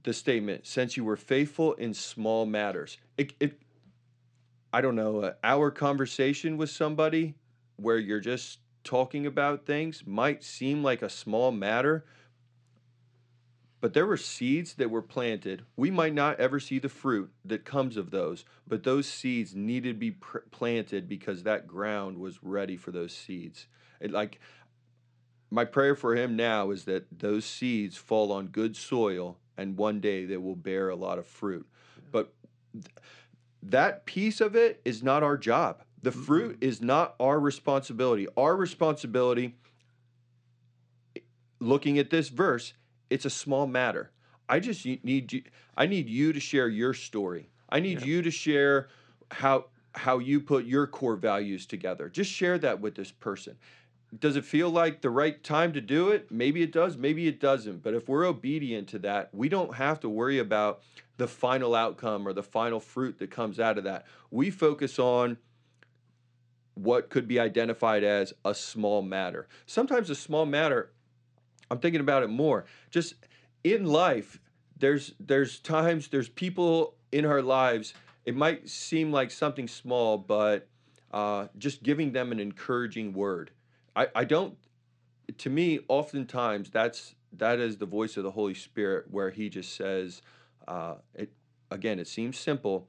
the 0.04 0.12
statement, 0.12 0.66
since 0.66 0.96
you 0.96 1.04
were 1.04 1.16
faithful 1.16 1.72
in 1.74 1.94
small 1.94 2.46
matters. 2.46 2.98
It, 3.16 3.32
it 3.40 3.60
I 4.72 4.80
don't 4.80 4.96
know, 4.96 5.22
uh, 5.22 5.26
an 5.26 5.34
hour 5.42 5.70
conversation 5.70 6.56
with 6.56 6.70
somebody 6.70 7.34
where 7.76 7.98
you're 7.98 8.20
just 8.20 8.60
talking 8.84 9.26
about 9.26 9.66
things 9.66 10.04
might 10.06 10.44
seem 10.44 10.82
like 10.82 11.02
a 11.02 11.08
small 11.08 11.50
matter, 11.50 12.04
but 13.82 13.94
there 13.94 14.06
were 14.06 14.16
seeds 14.16 14.74
that 14.74 14.92
were 14.92 15.02
planted. 15.02 15.64
We 15.76 15.90
might 15.90 16.14
not 16.14 16.38
ever 16.38 16.60
see 16.60 16.78
the 16.78 16.88
fruit 16.88 17.32
that 17.44 17.64
comes 17.64 17.96
of 17.96 18.12
those, 18.12 18.44
but 18.66 18.84
those 18.84 19.08
seeds 19.08 19.56
needed 19.56 19.94
to 19.94 19.98
be 19.98 20.12
pr- 20.12 20.38
planted 20.52 21.08
because 21.08 21.42
that 21.42 21.66
ground 21.66 22.16
was 22.16 22.44
ready 22.44 22.76
for 22.76 22.92
those 22.92 23.12
seeds. 23.12 23.66
It, 24.00 24.12
like 24.12 24.38
my 25.50 25.64
prayer 25.64 25.96
for 25.96 26.14
him 26.14 26.36
now 26.36 26.70
is 26.70 26.84
that 26.84 27.06
those 27.18 27.44
seeds 27.44 27.96
fall 27.96 28.30
on 28.30 28.46
good 28.46 28.76
soil 28.76 29.38
and 29.56 29.76
one 29.76 29.98
day 29.98 30.26
they 30.26 30.36
will 30.36 30.54
bear 30.54 30.88
a 30.88 30.96
lot 30.96 31.18
of 31.18 31.26
fruit. 31.26 31.66
But 32.12 32.32
th- 32.72 32.86
that 33.64 34.06
piece 34.06 34.40
of 34.40 34.54
it 34.54 34.80
is 34.84 35.02
not 35.02 35.24
our 35.24 35.36
job. 35.36 35.82
The 36.00 36.12
fruit 36.12 36.58
is 36.60 36.80
not 36.80 37.16
our 37.18 37.40
responsibility. 37.40 38.28
Our 38.36 38.54
responsibility 38.54 39.56
looking 41.58 41.98
at 41.98 42.10
this 42.10 42.28
verse, 42.28 42.74
it's 43.12 43.24
a 43.26 43.30
small 43.30 43.66
matter. 43.66 44.10
I 44.48 44.58
just 44.58 44.84
need 44.84 45.32
you 45.32 45.42
I 45.76 45.86
need 45.86 46.08
you 46.08 46.32
to 46.32 46.40
share 46.40 46.68
your 46.68 46.94
story. 46.94 47.50
I 47.68 47.80
need 47.80 48.00
Yeah. 48.00 48.06
you 48.06 48.22
to 48.22 48.30
share 48.30 48.88
how 49.30 49.66
how 49.94 50.18
you 50.18 50.40
put 50.40 50.64
your 50.64 50.86
core 50.86 51.16
values 51.16 51.66
together. 51.66 52.08
Just 52.08 52.30
share 52.30 52.58
that 52.58 52.80
with 52.80 52.94
this 52.94 53.12
person. 53.12 53.56
Does 54.18 54.36
it 54.36 54.44
feel 54.44 54.70
like 54.70 55.00
the 55.00 55.10
right 55.10 55.42
time 55.42 55.72
to 55.74 55.80
do 55.80 56.08
it? 56.10 56.30
Maybe 56.30 56.62
it 56.62 56.72
does, 56.72 56.96
maybe 56.96 57.26
it 57.28 57.40
doesn't. 57.40 57.82
But 57.82 57.94
if 57.94 58.08
we're 58.08 58.26
obedient 58.26 58.88
to 58.88 58.98
that, 59.00 59.30
we 59.32 59.48
don't 59.48 59.74
have 59.74 60.00
to 60.00 60.08
worry 60.08 60.38
about 60.38 60.82
the 61.18 61.28
final 61.28 61.74
outcome 61.74 62.26
or 62.26 62.32
the 62.32 62.42
final 62.42 62.80
fruit 62.80 63.18
that 63.18 63.30
comes 63.30 63.60
out 63.60 63.78
of 63.78 63.84
that. 63.84 64.06
We 64.30 64.50
focus 64.50 64.98
on 64.98 65.38
what 66.74 67.10
could 67.10 67.28
be 67.28 67.38
identified 67.38 68.02
as 68.04 68.32
a 68.44 68.54
small 68.54 69.02
matter. 69.02 69.46
Sometimes 69.66 70.08
a 70.10 70.14
small 70.14 70.46
matter 70.46 70.90
I'm 71.72 71.78
thinking 71.78 72.02
about 72.02 72.22
it 72.22 72.28
more. 72.28 72.66
Just 72.90 73.14
in 73.64 73.86
life, 73.86 74.38
there's 74.78 75.14
there's 75.18 75.58
times 75.58 76.08
there's 76.08 76.28
people 76.28 76.96
in 77.12 77.24
our 77.24 77.40
lives. 77.40 77.94
It 78.26 78.36
might 78.36 78.68
seem 78.68 79.10
like 79.10 79.30
something 79.30 79.66
small, 79.66 80.18
but 80.18 80.68
uh, 81.12 81.46
just 81.56 81.82
giving 81.82 82.12
them 82.12 82.30
an 82.30 82.38
encouraging 82.40 83.14
word. 83.14 83.52
I, 83.96 84.08
I 84.14 84.24
don't. 84.24 84.54
To 85.38 85.48
me, 85.48 85.80
oftentimes 85.88 86.68
that's 86.68 87.14
that 87.38 87.58
is 87.58 87.78
the 87.78 87.86
voice 87.86 88.18
of 88.18 88.24
the 88.24 88.30
Holy 88.30 88.54
Spirit, 88.54 89.06
where 89.10 89.30
He 89.30 89.48
just 89.48 89.74
says, 89.74 90.20
uh, 90.68 90.96
it 91.14 91.32
again. 91.70 91.98
It 91.98 92.06
seems 92.06 92.38
simple. 92.38 92.86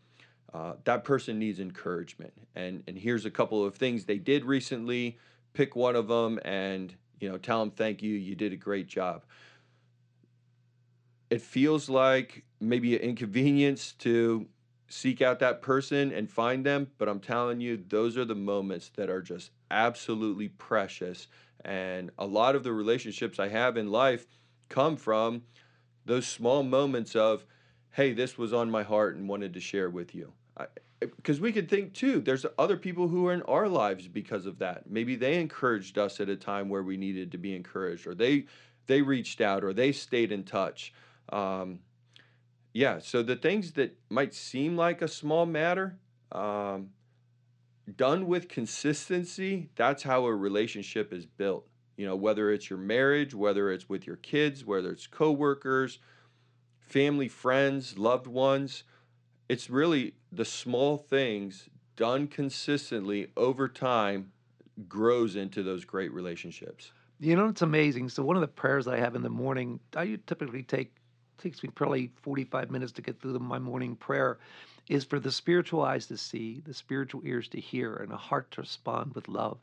Uh, 0.53 0.73
that 0.83 1.05
person 1.05 1.39
needs 1.39 1.61
encouragement, 1.61 2.33
and 2.53 2.83
and 2.85 2.97
here's 2.97 3.25
a 3.25 3.31
couple 3.31 3.63
of 3.63 3.75
things 3.75 4.03
they 4.03 4.17
did 4.17 4.43
recently. 4.43 5.17
Pick 5.53 5.73
one 5.73 5.95
of 5.95 6.09
them, 6.09 6.37
and 6.43 6.95
you 7.23 7.29
know, 7.29 7.37
tell 7.37 7.61
them 7.61 7.71
thank 7.71 8.03
you. 8.03 8.13
You 8.15 8.35
did 8.35 8.51
a 8.51 8.57
great 8.57 8.85
job. 8.85 9.23
It 11.29 11.41
feels 11.41 11.89
like 11.89 12.43
maybe 12.59 12.97
an 12.97 13.01
inconvenience 13.01 13.93
to 13.99 14.45
seek 14.89 15.21
out 15.21 15.39
that 15.39 15.61
person 15.61 16.11
and 16.11 16.29
find 16.29 16.65
them, 16.65 16.91
but 16.97 17.07
I'm 17.07 17.21
telling 17.21 17.61
you, 17.61 17.81
those 17.87 18.17
are 18.17 18.25
the 18.25 18.35
moments 18.35 18.91
that 18.97 19.09
are 19.09 19.21
just 19.21 19.51
absolutely 19.71 20.49
precious. 20.49 21.29
And 21.63 22.11
a 22.19 22.25
lot 22.25 22.55
of 22.57 22.63
the 22.63 22.73
relationships 22.73 23.39
I 23.39 23.47
have 23.47 23.77
in 23.77 23.89
life 23.89 24.27
come 24.67 24.97
from 24.97 25.43
those 26.05 26.27
small 26.27 26.61
moments 26.61 27.15
of, 27.15 27.45
hey, 27.91 28.11
this 28.11 28.37
was 28.37 28.51
on 28.51 28.69
my 28.69 28.83
heart 28.83 29.15
and 29.15 29.29
wanted 29.29 29.53
to 29.53 29.61
share 29.61 29.89
with 29.89 30.13
you. 30.13 30.33
Because 31.05 31.39
we 31.39 31.51
could 31.51 31.69
think 31.69 31.93
too, 31.93 32.21
there's 32.21 32.45
other 32.57 32.77
people 32.77 33.07
who 33.07 33.27
are 33.27 33.33
in 33.33 33.41
our 33.43 33.67
lives 33.67 34.07
because 34.07 34.45
of 34.45 34.59
that. 34.59 34.89
Maybe 34.89 35.15
they 35.15 35.39
encouraged 35.39 35.97
us 35.97 36.19
at 36.19 36.29
a 36.29 36.35
time 36.35 36.69
where 36.69 36.83
we 36.83 36.97
needed 36.97 37.31
to 37.31 37.37
be 37.37 37.55
encouraged, 37.55 38.07
or 38.07 38.15
they 38.15 38.45
they 38.87 39.01
reached 39.01 39.41
out, 39.41 39.63
or 39.63 39.73
they 39.73 39.91
stayed 39.91 40.31
in 40.31 40.43
touch. 40.43 40.93
Um, 41.29 41.79
yeah, 42.73 42.99
so 42.99 43.21
the 43.21 43.35
things 43.35 43.73
that 43.73 43.97
might 44.09 44.33
seem 44.33 44.75
like 44.75 45.01
a 45.01 45.07
small 45.07 45.45
matter, 45.45 45.97
um, 46.31 46.89
done 47.95 48.27
with 48.27 48.49
consistency, 48.49 49.69
that's 49.75 50.03
how 50.03 50.25
a 50.25 50.35
relationship 50.35 51.13
is 51.13 51.25
built. 51.25 51.67
You 51.97 52.07
know, 52.07 52.15
whether 52.15 52.51
it's 52.51 52.69
your 52.69 52.79
marriage, 52.79 53.35
whether 53.35 53.71
it's 53.71 53.87
with 53.87 54.07
your 54.07 54.15
kids, 54.17 54.65
whether 54.65 54.89
it's 54.91 55.05
coworkers, 55.05 55.99
family, 56.79 57.27
friends, 57.27 57.97
loved 57.97 58.25
ones, 58.25 58.83
it's 59.49 59.69
really 59.69 60.13
the 60.31 60.45
small 60.45 60.97
things 60.97 61.69
done 61.95 62.27
consistently 62.27 63.27
over 63.37 63.67
time 63.67 64.31
grows 64.87 65.35
into 65.35 65.61
those 65.61 65.85
great 65.85 66.11
relationships. 66.11 66.91
You 67.19 67.35
know, 67.35 67.47
it's 67.47 67.61
amazing. 67.61 68.09
So 68.09 68.23
one 68.23 68.35
of 68.35 68.41
the 68.41 68.47
prayers 68.47 68.87
I 68.87 68.97
have 68.97 69.15
in 69.15 69.21
the 69.21 69.29
morning, 69.29 69.79
I 69.95 70.17
typically 70.25 70.63
take 70.63 70.95
takes 71.37 71.61
me 71.61 71.69
probably 71.73 72.09
45 72.21 72.71
minutes 72.71 72.91
to 72.93 73.01
get 73.01 73.19
through 73.19 73.37
my 73.39 73.59
morning 73.59 73.95
prayer 73.95 74.37
is 74.87 75.03
for 75.03 75.19
the 75.19 75.31
spiritual 75.31 75.81
eyes 75.81 76.07
to 76.07 76.17
see, 76.17 76.61
the 76.65 76.73
spiritual 76.73 77.21
ears 77.25 77.47
to 77.49 77.59
hear, 77.59 77.95
and 77.95 78.11
a 78.11 78.17
heart 78.17 78.49
to 78.51 78.61
respond 78.61 79.13
with 79.13 79.27
love. 79.27 79.57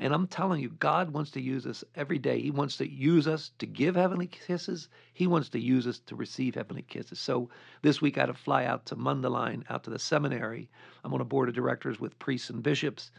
And 0.00 0.14
I'm 0.14 0.28
telling 0.28 0.60
you, 0.60 0.70
God 0.70 1.10
wants 1.10 1.32
to 1.32 1.40
use 1.40 1.66
us 1.66 1.82
every 1.96 2.18
day. 2.18 2.40
He 2.40 2.52
wants 2.52 2.76
to 2.76 2.88
use 2.88 3.26
us 3.26 3.50
to 3.58 3.66
give 3.66 3.96
heavenly 3.96 4.28
kisses. 4.28 4.88
He 5.12 5.26
wants 5.26 5.48
to 5.50 5.58
use 5.58 5.88
us 5.88 5.98
to 6.06 6.14
receive 6.14 6.54
heavenly 6.54 6.82
kisses. 6.82 7.18
So 7.18 7.50
this 7.82 8.00
week 8.00 8.16
I 8.16 8.20
had 8.22 8.26
to 8.26 8.34
fly 8.34 8.64
out 8.64 8.86
to 8.86 8.96
Mundelein, 8.96 9.64
out 9.68 9.82
to 9.84 9.90
the 9.90 9.98
seminary. 9.98 10.70
I'm 11.04 11.12
on 11.12 11.20
a 11.20 11.24
board 11.24 11.48
of 11.48 11.54
directors 11.56 11.98
with 11.98 12.18
priests 12.20 12.48
and 12.48 12.62
bishops 12.62 13.10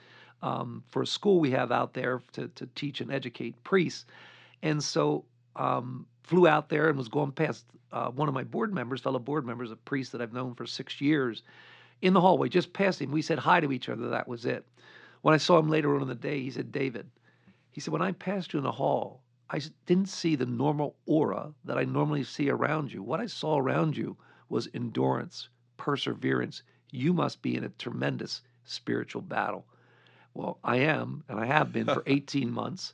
um, 0.41 0.83
for 0.89 1.01
a 1.01 1.07
school 1.07 1.41
we 1.41 1.51
have 1.51 1.71
out 1.71 1.93
there 1.93 2.21
to, 2.33 2.47
to 2.47 2.65
teach 2.75 3.01
and 3.01 3.11
educate 3.11 3.61
priests. 3.65 4.05
And 4.63 4.81
so 4.81 5.25
um, 5.57 6.05
flew 6.23 6.47
out 6.47 6.69
there 6.69 6.87
and 6.87 6.97
was 6.97 7.09
going 7.09 7.33
past 7.33 7.65
uh, 7.91 8.09
one 8.09 8.29
of 8.29 8.33
my 8.33 8.43
board 8.43 8.73
members, 8.73 9.01
fellow 9.01 9.19
board 9.19 9.45
members, 9.45 9.71
a 9.71 9.75
priest 9.75 10.13
that 10.13 10.21
I've 10.21 10.33
known 10.33 10.55
for 10.55 10.65
six 10.65 11.01
years, 11.01 11.43
in 12.01 12.13
the 12.13 12.21
hallway, 12.21 12.47
just 12.47 12.71
past 12.71 13.01
him. 13.01 13.11
We 13.11 13.21
said 13.21 13.39
hi 13.39 13.59
to 13.59 13.73
each 13.73 13.89
other. 13.89 14.09
That 14.09 14.27
was 14.27 14.45
it. 14.45 14.65
When 15.21 15.33
I 15.33 15.37
saw 15.37 15.59
him 15.59 15.69
later 15.69 15.95
on 15.95 16.01
in 16.01 16.07
the 16.07 16.15
day, 16.15 16.41
he 16.41 16.51
said, 16.51 16.71
David, 16.71 17.09
he 17.71 17.81
said, 17.81 17.91
when 17.91 18.01
I 18.01 18.11
passed 18.13 18.53
you 18.53 18.57
in 18.59 18.63
the 18.63 18.71
hall, 18.71 19.21
I 19.49 19.61
didn't 19.85 20.09
see 20.09 20.35
the 20.35 20.45
normal 20.45 20.95
aura 21.05 21.53
that 21.65 21.77
I 21.77 21.83
normally 21.83 22.23
see 22.23 22.49
around 22.49 22.91
you. 22.93 23.01
What 23.01 23.19
I 23.19 23.25
saw 23.25 23.57
around 23.57 23.97
you 23.97 24.17
was 24.47 24.69
endurance, 24.73 25.49
perseverance. 25.77 26.63
You 26.91 27.13
must 27.13 27.41
be 27.41 27.55
in 27.55 27.63
a 27.63 27.69
tremendous 27.69 28.41
spiritual 28.63 29.21
battle. 29.21 29.65
Well, 30.33 30.59
I 30.63 30.77
am, 30.77 31.23
and 31.27 31.39
I 31.39 31.45
have 31.45 31.71
been 31.73 31.85
for 31.85 32.03
18 32.07 32.51
months. 32.51 32.93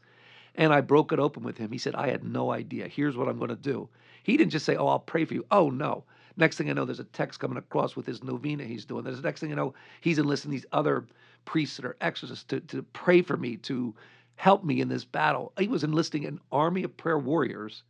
And 0.56 0.74
I 0.74 0.82
broke 0.82 1.12
it 1.12 1.20
open 1.20 1.44
with 1.44 1.58
him. 1.58 1.72
He 1.72 1.78
said, 1.78 1.96
I 1.96 2.08
had 2.08 2.24
no 2.24 2.52
idea. 2.52 2.88
Here's 2.88 3.18
what 3.18 3.28
I'm 3.28 3.38
going 3.38 3.50
to 3.50 3.56
do. 3.56 3.90
He 4.24 4.38
didn't 4.38 4.52
just 4.52 4.66
say, 4.66 4.76
Oh, 4.78 4.88
I'll 4.88 5.00
pray 5.00 5.26
for 5.26 5.34
you. 5.34 5.46
Oh, 5.52 5.70
no. 5.70 6.06
Next 6.38 6.58
thing 6.58 6.70
I 6.70 6.74
know, 6.74 6.86
there's 6.86 7.00
a 7.00 7.06
text 7.06 7.40
coming 7.40 7.58
across 7.58 7.96
with 7.96 8.06
his 8.06 8.24
novena 8.24 8.64
he's 8.66 8.86
doing. 8.86 9.04
There's 9.04 9.18
the 9.22 9.24
next 9.28 9.40
thing 9.40 9.52
I 9.52 9.56
know, 9.56 9.74
he's 10.02 10.20
enlisting 10.20 10.52
these 10.52 10.66
other 10.72 11.06
priests 11.46 11.78
that 11.78 11.86
are 11.86 11.96
exorcists 12.02 12.44
to, 12.46 12.60
to 12.62 12.84
pray 12.94 13.22
for 13.22 13.38
me, 13.38 13.58
to 13.58 13.94
help 14.36 14.64
me 14.66 14.82
in 14.82 14.90
this 14.90 15.06
battle. 15.06 15.54
He 15.58 15.68
was 15.68 15.84
enlisting 15.84 16.26
an 16.26 16.40
army 16.52 16.84
of 16.84 16.98
prayer 16.98 17.18
warriors 17.20 17.84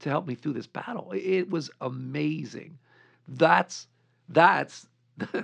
to 0.00 0.08
help 0.10 0.26
me 0.26 0.34
through 0.36 0.52
this 0.52 0.66
battle. 0.66 1.10
It 1.12 1.50
was 1.50 1.70
amazing. 1.80 2.78
That's 3.26 3.88
that's 4.28 4.86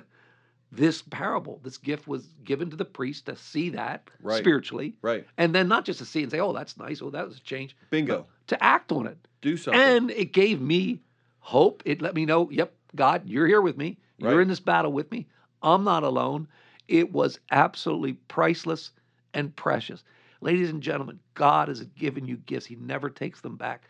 this 0.70 1.02
parable. 1.02 1.60
This 1.62 1.78
gift 1.78 2.06
was 2.06 2.26
given 2.44 2.70
to 2.70 2.76
the 2.76 2.84
priest 2.84 3.26
to 3.26 3.36
see 3.36 3.70
that 3.70 4.08
Right. 4.22 4.38
spiritually, 4.38 4.94
Right. 5.02 5.26
and 5.38 5.54
then 5.54 5.68
not 5.68 5.84
just 5.84 5.98
to 5.98 6.04
see 6.04 6.22
and 6.22 6.30
say, 6.30 6.38
"Oh, 6.40 6.52
that's 6.52 6.76
nice. 6.76 7.02
Oh, 7.02 7.10
that 7.10 7.26
was 7.26 7.36
a 7.38 7.40
change." 7.40 7.76
Bingo. 7.90 8.26
to 8.48 8.62
act 8.62 8.90
on 8.92 9.06
it, 9.06 9.16
Do 9.40 9.56
something. 9.56 9.80
and 9.80 10.10
it 10.10 10.32
gave 10.32 10.60
me 10.60 11.00
hope. 11.42 11.82
It 11.84 12.00
let 12.00 12.14
me 12.14 12.24
know, 12.24 12.48
"Yep, 12.50 12.74
God, 12.94 13.28
you're 13.28 13.46
here 13.46 13.60
with 13.60 13.76
me. 13.76 13.98
You're 14.18 14.36
Right. 14.36 14.42
in 14.42 14.48
this 14.48 14.60
battle 14.60 14.92
with 14.92 15.10
me. 15.10 15.26
I'm 15.62 15.84
not 15.84 16.02
alone." 16.04 16.48
It 16.88 17.12
was 17.12 17.38
absolutely 17.50 18.14
priceless 18.14 18.92
and 19.34 19.54
precious. 19.54 20.02
Ladies 20.40 20.70
and 20.70 20.82
gentlemen, 20.82 21.20
God 21.34 21.68
has 21.68 21.82
given 21.84 22.26
you 22.26 22.36
gifts. 22.36 22.66
He 22.66 22.76
never 22.76 23.08
takes 23.10 23.40
them 23.40 23.56
back. 23.56 23.88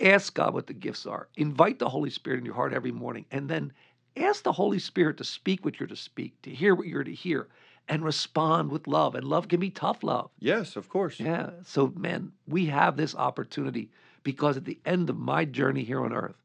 Ask 0.00 0.34
God 0.34 0.54
what 0.54 0.66
the 0.66 0.72
gifts 0.74 1.06
are. 1.06 1.28
Invite 1.36 1.78
the 1.78 1.88
Holy 1.88 2.10
Spirit 2.10 2.38
in 2.38 2.44
your 2.46 2.54
heart 2.54 2.72
every 2.72 2.92
morning, 2.92 3.26
and 3.30 3.48
then 3.48 3.72
ask 4.16 4.42
the 4.42 4.52
Holy 4.52 4.78
Spirit 4.78 5.16
to 5.18 5.24
speak 5.24 5.64
what 5.64 5.78
you're 5.78 5.86
to 5.86 5.96
speak, 5.96 6.40
to 6.42 6.50
hear 6.50 6.74
what 6.74 6.86
you're 6.86 7.04
to 7.04 7.14
hear, 7.14 7.48
and 7.88 8.02
respond 8.04 8.70
with 8.70 8.86
love. 8.86 9.14
And 9.14 9.24
love 9.24 9.48
can 9.48 9.60
be 9.60 9.70
tough 9.70 10.02
love. 10.02 10.30
yes, 10.38 10.74
of 10.76 10.88
course. 10.88 11.20
Yeah. 11.20 11.50
So, 11.64 11.92
man, 11.96 12.32
we 12.46 12.66
have 12.66 12.96
this 12.96 13.14
opportunity 13.14 13.90
because 14.22 14.56
at 14.56 14.64
the 14.64 14.80
end 14.84 15.10
of 15.10 15.18
my 15.18 15.44
journey 15.44 15.84
here 15.84 16.02
on 16.04 16.12
earth, 16.12 16.36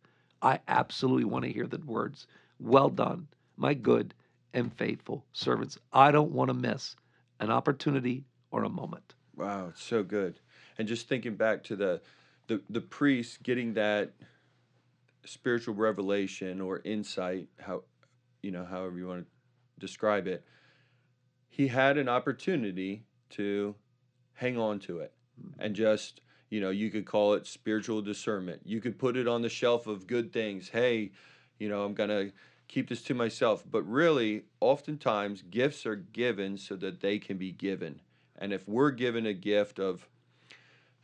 I 0.45 0.59
absolutely 0.67 1.23
want 1.25 1.43
to 1.43 1.51
hear 1.51 1.65
the 1.65 1.79
words, 1.79 2.27
Well 2.59 2.89
done, 2.89 3.27
my 3.57 3.73
good 3.73 4.13
and 4.53 4.71
faithful 4.71 5.25
servants. 5.33 5.79
I 5.91 6.11
don't 6.11 6.31
want 6.31 6.49
to 6.49 6.53
miss 6.53 6.95
an 7.39 7.49
opportunity 7.49 8.25
or 8.51 8.63
a 8.63 8.69
moment. 8.69 9.15
Wow, 9.35 9.69
it's 9.69 9.83
so 9.83 10.03
good. 10.03 10.39
And 10.77 10.87
just 10.87 11.09
thinking 11.09 11.35
back 11.35 11.63
to 11.65 11.75
the 11.75 12.01
the 12.47 12.61
the 12.69 12.79
priest 12.79 13.41
getting 13.41 13.73
that 13.73 14.13
spiritual 15.25 15.73
revelation 15.73 16.61
or 16.61 16.79
insight, 16.85 17.47
how 17.59 17.81
you 18.43 18.51
know, 18.51 18.65
however 18.65 18.99
you 18.99 19.07
want 19.07 19.25
to 19.25 19.79
describe 19.79 20.27
it, 20.27 20.45
he 21.49 21.67
had 21.67 21.97
an 21.97 22.07
opportunity 22.07 23.03
to 23.31 23.73
hang 24.33 24.59
on 24.59 24.77
to 24.81 24.99
it 24.99 25.11
hmm. 25.41 25.59
and 25.59 25.75
just 25.75 26.21
you 26.55 26.61
know 26.61 26.69
you 26.69 26.89
could 26.89 27.05
call 27.05 27.33
it 27.33 27.45
spiritual 27.45 28.01
discernment. 28.01 28.61
You 28.63 28.79
could 28.79 28.97
put 28.97 29.17
it 29.17 29.27
on 29.27 29.41
the 29.41 29.49
shelf 29.49 29.87
of 29.87 30.07
good 30.07 30.31
things. 30.31 30.69
Hey 30.69 31.11
you 31.59 31.67
know 31.67 31.83
i'm 31.83 31.93
gonna 31.93 32.31
keep 32.69 32.87
this 32.87 33.01
to 33.03 33.13
myself. 33.13 33.61
But 33.69 33.83
really 33.83 34.43
oftentimes 34.61 35.41
gifts 35.41 35.85
are 35.85 35.97
given 35.97 36.57
so 36.57 36.77
that 36.77 37.01
they 37.01 37.19
can 37.19 37.37
be 37.37 37.51
given. 37.51 37.99
And 38.37 38.53
if 38.53 38.65
we're 38.69 38.91
given 38.91 39.25
a 39.25 39.33
gift 39.33 39.79
of 39.79 40.07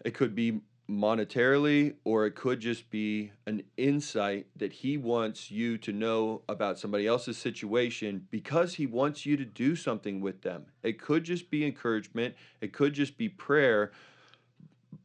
it 0.05 0.13
could 0.13 0.33
be 0.33 0.61
monetarily 0.89 1.95
or 2.03 2.25
it 2.25 2.35
could 2.35 2.61
just 2.61 2.89
be 2.89 3.31
an 3.45 3.63
insight 3.77 4.47
that 4.55 4.73
he 4.73 4.97
wants 4.97 5.51
you 5.51 5.77
to 5.77 5.91
know 5.91 6.41
about 6.49 6.79
somebody 6.79 7.07
else's 7.07 7.37
situation 7.37 8.27
because 8.31 8.75
he 8.75 8.85
wants 8.85 9.25
you 9.25 9.37
to 9.37 9.45
do 9.45 9.75
something 9.75 10.21
with 10.21 10.41
them. 10.41 10.65
It 10.81 10.99
could 10.99 11.25
just 11.25 11.49
be 11.49 11.65
encouragement, 11.65 12.35
it 12.61 12.73
could 12.73 12.93
just 12.93 13.17
be 13.17 13.29
prayer, 13.29 13.91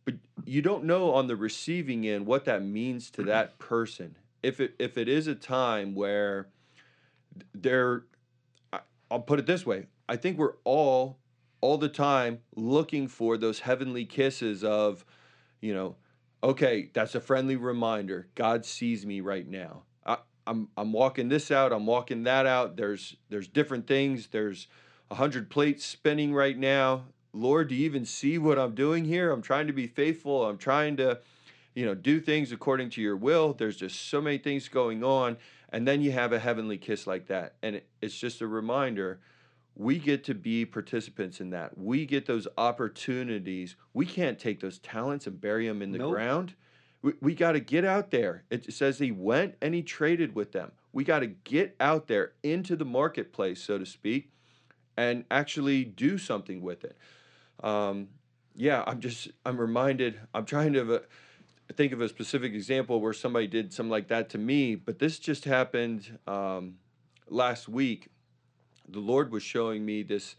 but 0.04 0.14
you 0.46 0.62
don't 0.62 0.84
know 0.84 1.12
on 1.12 1.26
the 1.26 1.36
receiving 1.36 2.06
end 2.06 2.24
what 2.24 2.44
that 2.44 2.62
means 2.62 3.10
to 3.10 3.22
mm-hmm. 3.22 3.30
that 3.30 3.58
person. 3.58 4.16
If 4.42 4.60
it 4.60 4.74
if 4.78 4.96
it 4.96 5.08
is 5.08 5.26
a 5.26 5.34
time 5.34 5.94
where 5.94 6.48
they're 7.52 8.04
I'll 9.10 9.20
put 9.20 9.38
it 9.38 9.46
this 9.46 9.66
way, 9.66 9.86
I 10.08 10.16
think 10.16 10.38
we're 10.38 10.54
all 10.64 11.18
all 11.60 11.78
the 11.78 11.88
time 11.88 12.40
looking 12.54 13.08
for 13.08 13.36
those 13.36 13.60
heavenly 13.60 14.04
kisses 14.04 14.62
of 14.62 15.04
you 15.60 15.74
know, 15.74 15.96
okay, 16.44 16.90
that's 16.92 17.14
a 17.14 17.20
friendly 17.20 17.56
reminder. 17.56 18.28
God 18.34 18.64
sees 18.64 19.04
me 19.04 19.20
right 19.20 19.48
now. 19.48 19.82
I, 20.04 20.18
I'm 20.46 20.68
I'm 20.76 20.92
walking 20.92 21.28
this 21.28 21.50
out. 21.50 21.72
I'm 21.72 21.86
walking 21.86 22.22
that 22.22 22.46
out. 22.46 22.76
There's 22.76 23.16
there's 23.30 23.48
different 23.48 23.86
things. 23.86 24.28
There's 24.28 24.68
a 25.10 25.16
hundred 25.16 25.50
plates 25.50 25.84
spinning 25.84 26.32
right 26.32 26.56
now. 26.56 27.04
Lord, 27.36 27.68
do 27.68 27.74
you 27.74 27.84
even 27.84 28.04
see 28.04 28.38
what 28.38 28.58
I'm 28.58 28.74
doing 28.74 29.04
here? 29.04 29.30
I'm 29.30 29.42
trying 29.42 29.66
to 29.66 29.72
be 29.72 29.86
faithful. 29.86 30.46
I'm 30.46 30.58
trying 30.58 30.96
to, 30.96 31.20
you 31.74 31.84
know, 31.84 31.94
do 31.94 32.20
things 32.20 32.50
according 32.50 32.90
to 32.90 33.02
your 33.02 33.16
will. 33.16 33.52
There's 33.52 33.76
just 33.76 34.08
so 34.08 34.20
many 34.20 34.38
things 34.38 34.68
going 34.68 35.04
on. 35.04 35.36
And 35.68 35.86
then 35.86 36.00
you 36.00 36.12
have 36.12 36.32
a 36.32 36.38
heavenly 36.38 36.78
kiss 36.78 37.06
like 37.06 37.26
that. 37.26 37.56
And 37.62 37.82
it's 38.00 38.18
just 38.18 38.40
a 38.40 38.46
reminder 38.46 39.20
we 39.74 39.98
get 39.98 40.24
to 40.24 40.34
be 40.34 40.64
participants 40.64 41.40
in 41.40 41.50
that. 41.50 41.76
We 41.76 42.06
get 42.06 42.26
those 42.26 42.48
opportunities. 42.56 43.76
We 43.92 44.06
can't 44.06 44.38
take 44.38 44.60
those 44.60 44.78
talents 44.78 45.26
and 45.26 45.38
bury 45.38 45.68
them 45.68 45.82
in 45.82 45.92
the 45.92 45.98
Nope. 45.98 46.12
ground. 46.12 46.54
We, 47.02 47.12
we 47.20 47.34
got 47.34 47.52
to 47.52 47.60
get 47.60 47.84
out 47.84 48.10
there. 48.10 48.44
It 48.50 48.72
says 48.72 48.98
he 48.98 49.12
went 49.12 49.56
and 49.60 49.74
he 49.74 49.82
traded 49.82 50.34
with 50.34 50.52
them. 50.52 50.72
We 50.92 51.04
got 51.04 51.18
to 51.18 51.26
get 51.26 51.76
out 51.78 52.06
there 52.06 52.32
into 52.42 52.74
the 52.74 52.86
marketplace, 52.86 53.62
so 53.62 53.76
to 53.76 53.84
speak, 53.84 54.30
and 54.96 55.26
actually 55.30 55.84
do 55.84 56.16
something 56.16 56.62
with 56.62 56.82
it. 56.82 56.96
Um, 57.62 58.08
yeah, 58.54 58.82
I'm 58.86 59.00
just, 59.00 59.28
I'm 59.44 59.58
reminded, 59.58 60.18
I'm 60.34 60.44
trying 60.44 60.72
to 60.74 61.02
think 61.74 61.92
of 61.92 62.00
a 62.00 62.08
specific 62.08 62.54
example 62.54 63.00
where 63.00 63.12
somebody 63.12 63.46
did 63.46 63.72
something 63.72 63.90
like 63.90 64.08
that 64.08 64.30
to 64.30 64.38
me, 64.38 64.74
but 64.74 64.98
this 64.98 65.18
just 65.18 65.44
happened 65.44 66.18
um, 66.26 66.74
last 67.28 67.68
week. 67.68 68.08
The 68.88 69.00
Lord 69.00 69.32
was 69.32 69.42
showing 69.42 69.84
me 69.84 70.02
this, 70.02 70.36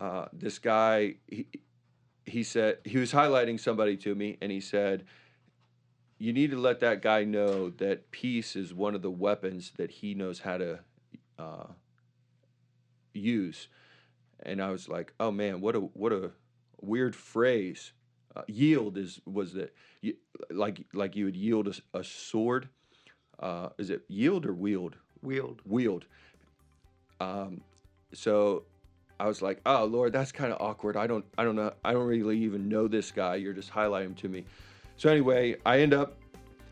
uh, 0.00 0.26
this 0.32 0.58
guy, 0.58 1.16
he, 1.28 1.46
he 2.24 2.42
said, 2.42 2.78
he 2.84 2.98
was 2.98 3.12
highlighting 3.12 3.60
somebody 3.60 3.96
to 3.98 4.14
me, 4.14 4.38
and 4.40 4.50
he 4.50 4.60
said, 4.60 5.04
you 6.18 6.32
need 6.32 6.50
to 6.50 6.58
let 6.58 6.80
that 6.80 7.02
guy 7.02 7.24
know 7.24 7.70
that 7.70 8.10
peace 8.10 8.56
is 8.56 8.72
one 8.72 8.94
of 8.94 9.02
the 9.02 9.10
weapons 9.10 9.72
that 9.76 9.90
he 9.90 10.14
knows 10.14 10.40
how 10.40 10.56
to 10.56 10.78
uh, 11.38 11.66
use. 13.12 13.68
And 14.42 14.62
I 14.62 14.70
was 14.70 14.88
like, 14.88 15.12
oh 15.20 15.30
man, 15.30 15.60
what 15.60 15.74
a 15.74 15.80
what 15.80 16.12
a 16.12 16.30
weird 16.80 17.14
phrase. 17.14 17.92
Uh, 18.34 18.42
yield 18.48 18.98
is 18.98 19.20
was 19.24 19.54
that 19.54 19.74
you, 20.02 20.14
like 20.50 20.84
like 20.92 21.16
you 21.16 21.24
would 21.24 21.36
yield 21.36 21.80
a 21.94 22.04
sword. 22.04 22.68
Uh, 23.38 23.70
is 23.78 23.90
it 23.90 24.02
yield 24.08 24.46
or 24.46 24.52
wield? 24.52 24.96
Wield. 25.22 25.62
Wield. 25.64 26.06
Um, 27.20 27.62
so 28.12 28.64
I 29.18 29.26
was 29.26 29.40
like, 29.40 29.60
oh 29.64 29.84
Lord, 29.84 30.12
that's 30.12 30.32
kind 30.32 30.52
of 30.52 30.60
awkward. 30.60 30.96
I 30.96 31.06
don't 31.06 31.24
I 31.38 31.44
don't 31.44 31.56
know 31.56 31.72
I 31.84 31.92
don't 31.92 32.06
really 32.06 32.38
even 32.38 32.68
know 32.68 32.88
this 32.88 33.10
guy. 33.10 33.36
You're 33.36 33.54
just 33.54 33.72
highlighting 33.72 34.06
him 34.06 34.14
to 34.16 34.28
me. 34.28 34.44
So 34.96 35.10
anyway, 35.10 35.56
I 35.64 35.80
end 35.80 35.94
up 35.94 36.18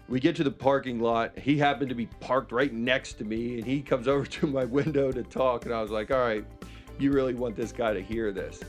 we 0.08 0.20
get 0.20 0.36
to 0.36 0.44
the 0.44 0.50
parking 0.50 1.00
lot. 1.00 1.38
He 1.38 1.56
happened 1.56 1.88
to 1.88 1.94
be 1.94 2.06
parked 2.20 2.52
right 2.52 2.72
next 2.72 3.14
to 3.14 3.24
me, 3.24 3.54
and 3.56 3.64
he 3.64 3.80
comes 3.80 4.06
over 4.06 4.26
to 4.38 4.46
my 4.46 4.64
window 4.64 5.10
to 5.10 5.22
talk. 5.22 5.64
And 5.64 5.74
I 5.74 5.80
was 5.80 5.90
like, 5.90 6.10
"All 6.10 6.18
right, 6.18 6.44
you 6.98 7.12
really 7.12 7.34
want 7.34 7.56
this 7.56 7.72
guy 7.72 7.92
to 7.92 8.02
hear 8.02 8.32
this?" 8.32 8.60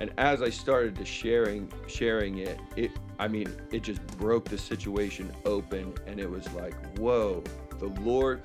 And 0.00 0.10
as 0.18 0.42
I 0.42 0.50
started 0.50 0.94
to 0.96 1.04
sharing 1.04 1.70
sharing 1.86 2.38
it, 2.38 2.58
it 2.76 2.90
I 3.18 3.28
mean, 3.28 3.48
it 3.72 3.82
just 3.82 4.04
broke 4.18 4.44
the 4.44 4.58
situation 4.58 5.32
open, 5.44 5.94
and 6.06 6.20
it 6.20 6.30
was 6.30 6.50
like, 6.52 6.74
"Whoa, 6.98 7.42
the 7.78 7.88
Lord." 8.00 8.42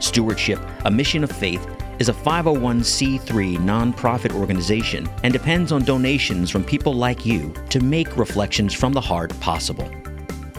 Stewardship, 0.00 0.60
a 0.84 0.90
mission 0.90 1.24
of 1.24 1.30
faith, 1.30 1.66
is 1.98 2.08
a 2.08 2.12
501c3 2.12 3.58
nonprofit 3.58 4.34
organization 4.34 5.08
and 5.22 5.32
depends 5.32 5.70
on 5.70 5.84
donations 5.84 6.50
from 6.50 6.64
people 6.64 6.94
like 6.94 7.24
you 7.24 7.54
to 7.70 7.78
make 7.80 8.16
Reflections 8.16 8.74
from 8.74 8.92
the 8.92 9.00
Heart 9.00 9.38
possible. 9.40 9.88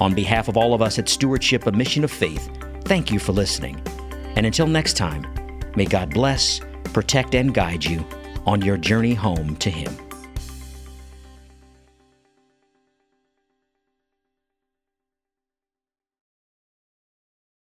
On 0.00 0.14
behalf 0.14 0.48
of 0.48 0.56
all 0.56 0.74
of 0.74 0.82
us 0.82 0.98
at 0.98 1.08
Stewardship, 1.08 1.66
a 1.66 1.72
Mission 1.72 2.04
of 2.04 2.10
Faith, 2.10 2.50
thank 2.84 3.10
you 3.10 3.18
for 3.18 3.32
listening. 3.32 3.80
And 4.36 4.46
until 4.46 4.66
next 4.66 4.96
time, 4.96 5.26
may 5.74 5.84
God 5.84 6.10
bless, 6.14 6.60
protect, 6.92 7.34
and 7.34 7.52
guide 7.52 7.84
you 7.84 8.06
on 8.46 8.62
your 8.62 8.76
journey 8.76 9.14
home 9.14 9.56
to 9.56 9.70
Him. 9.70 10.07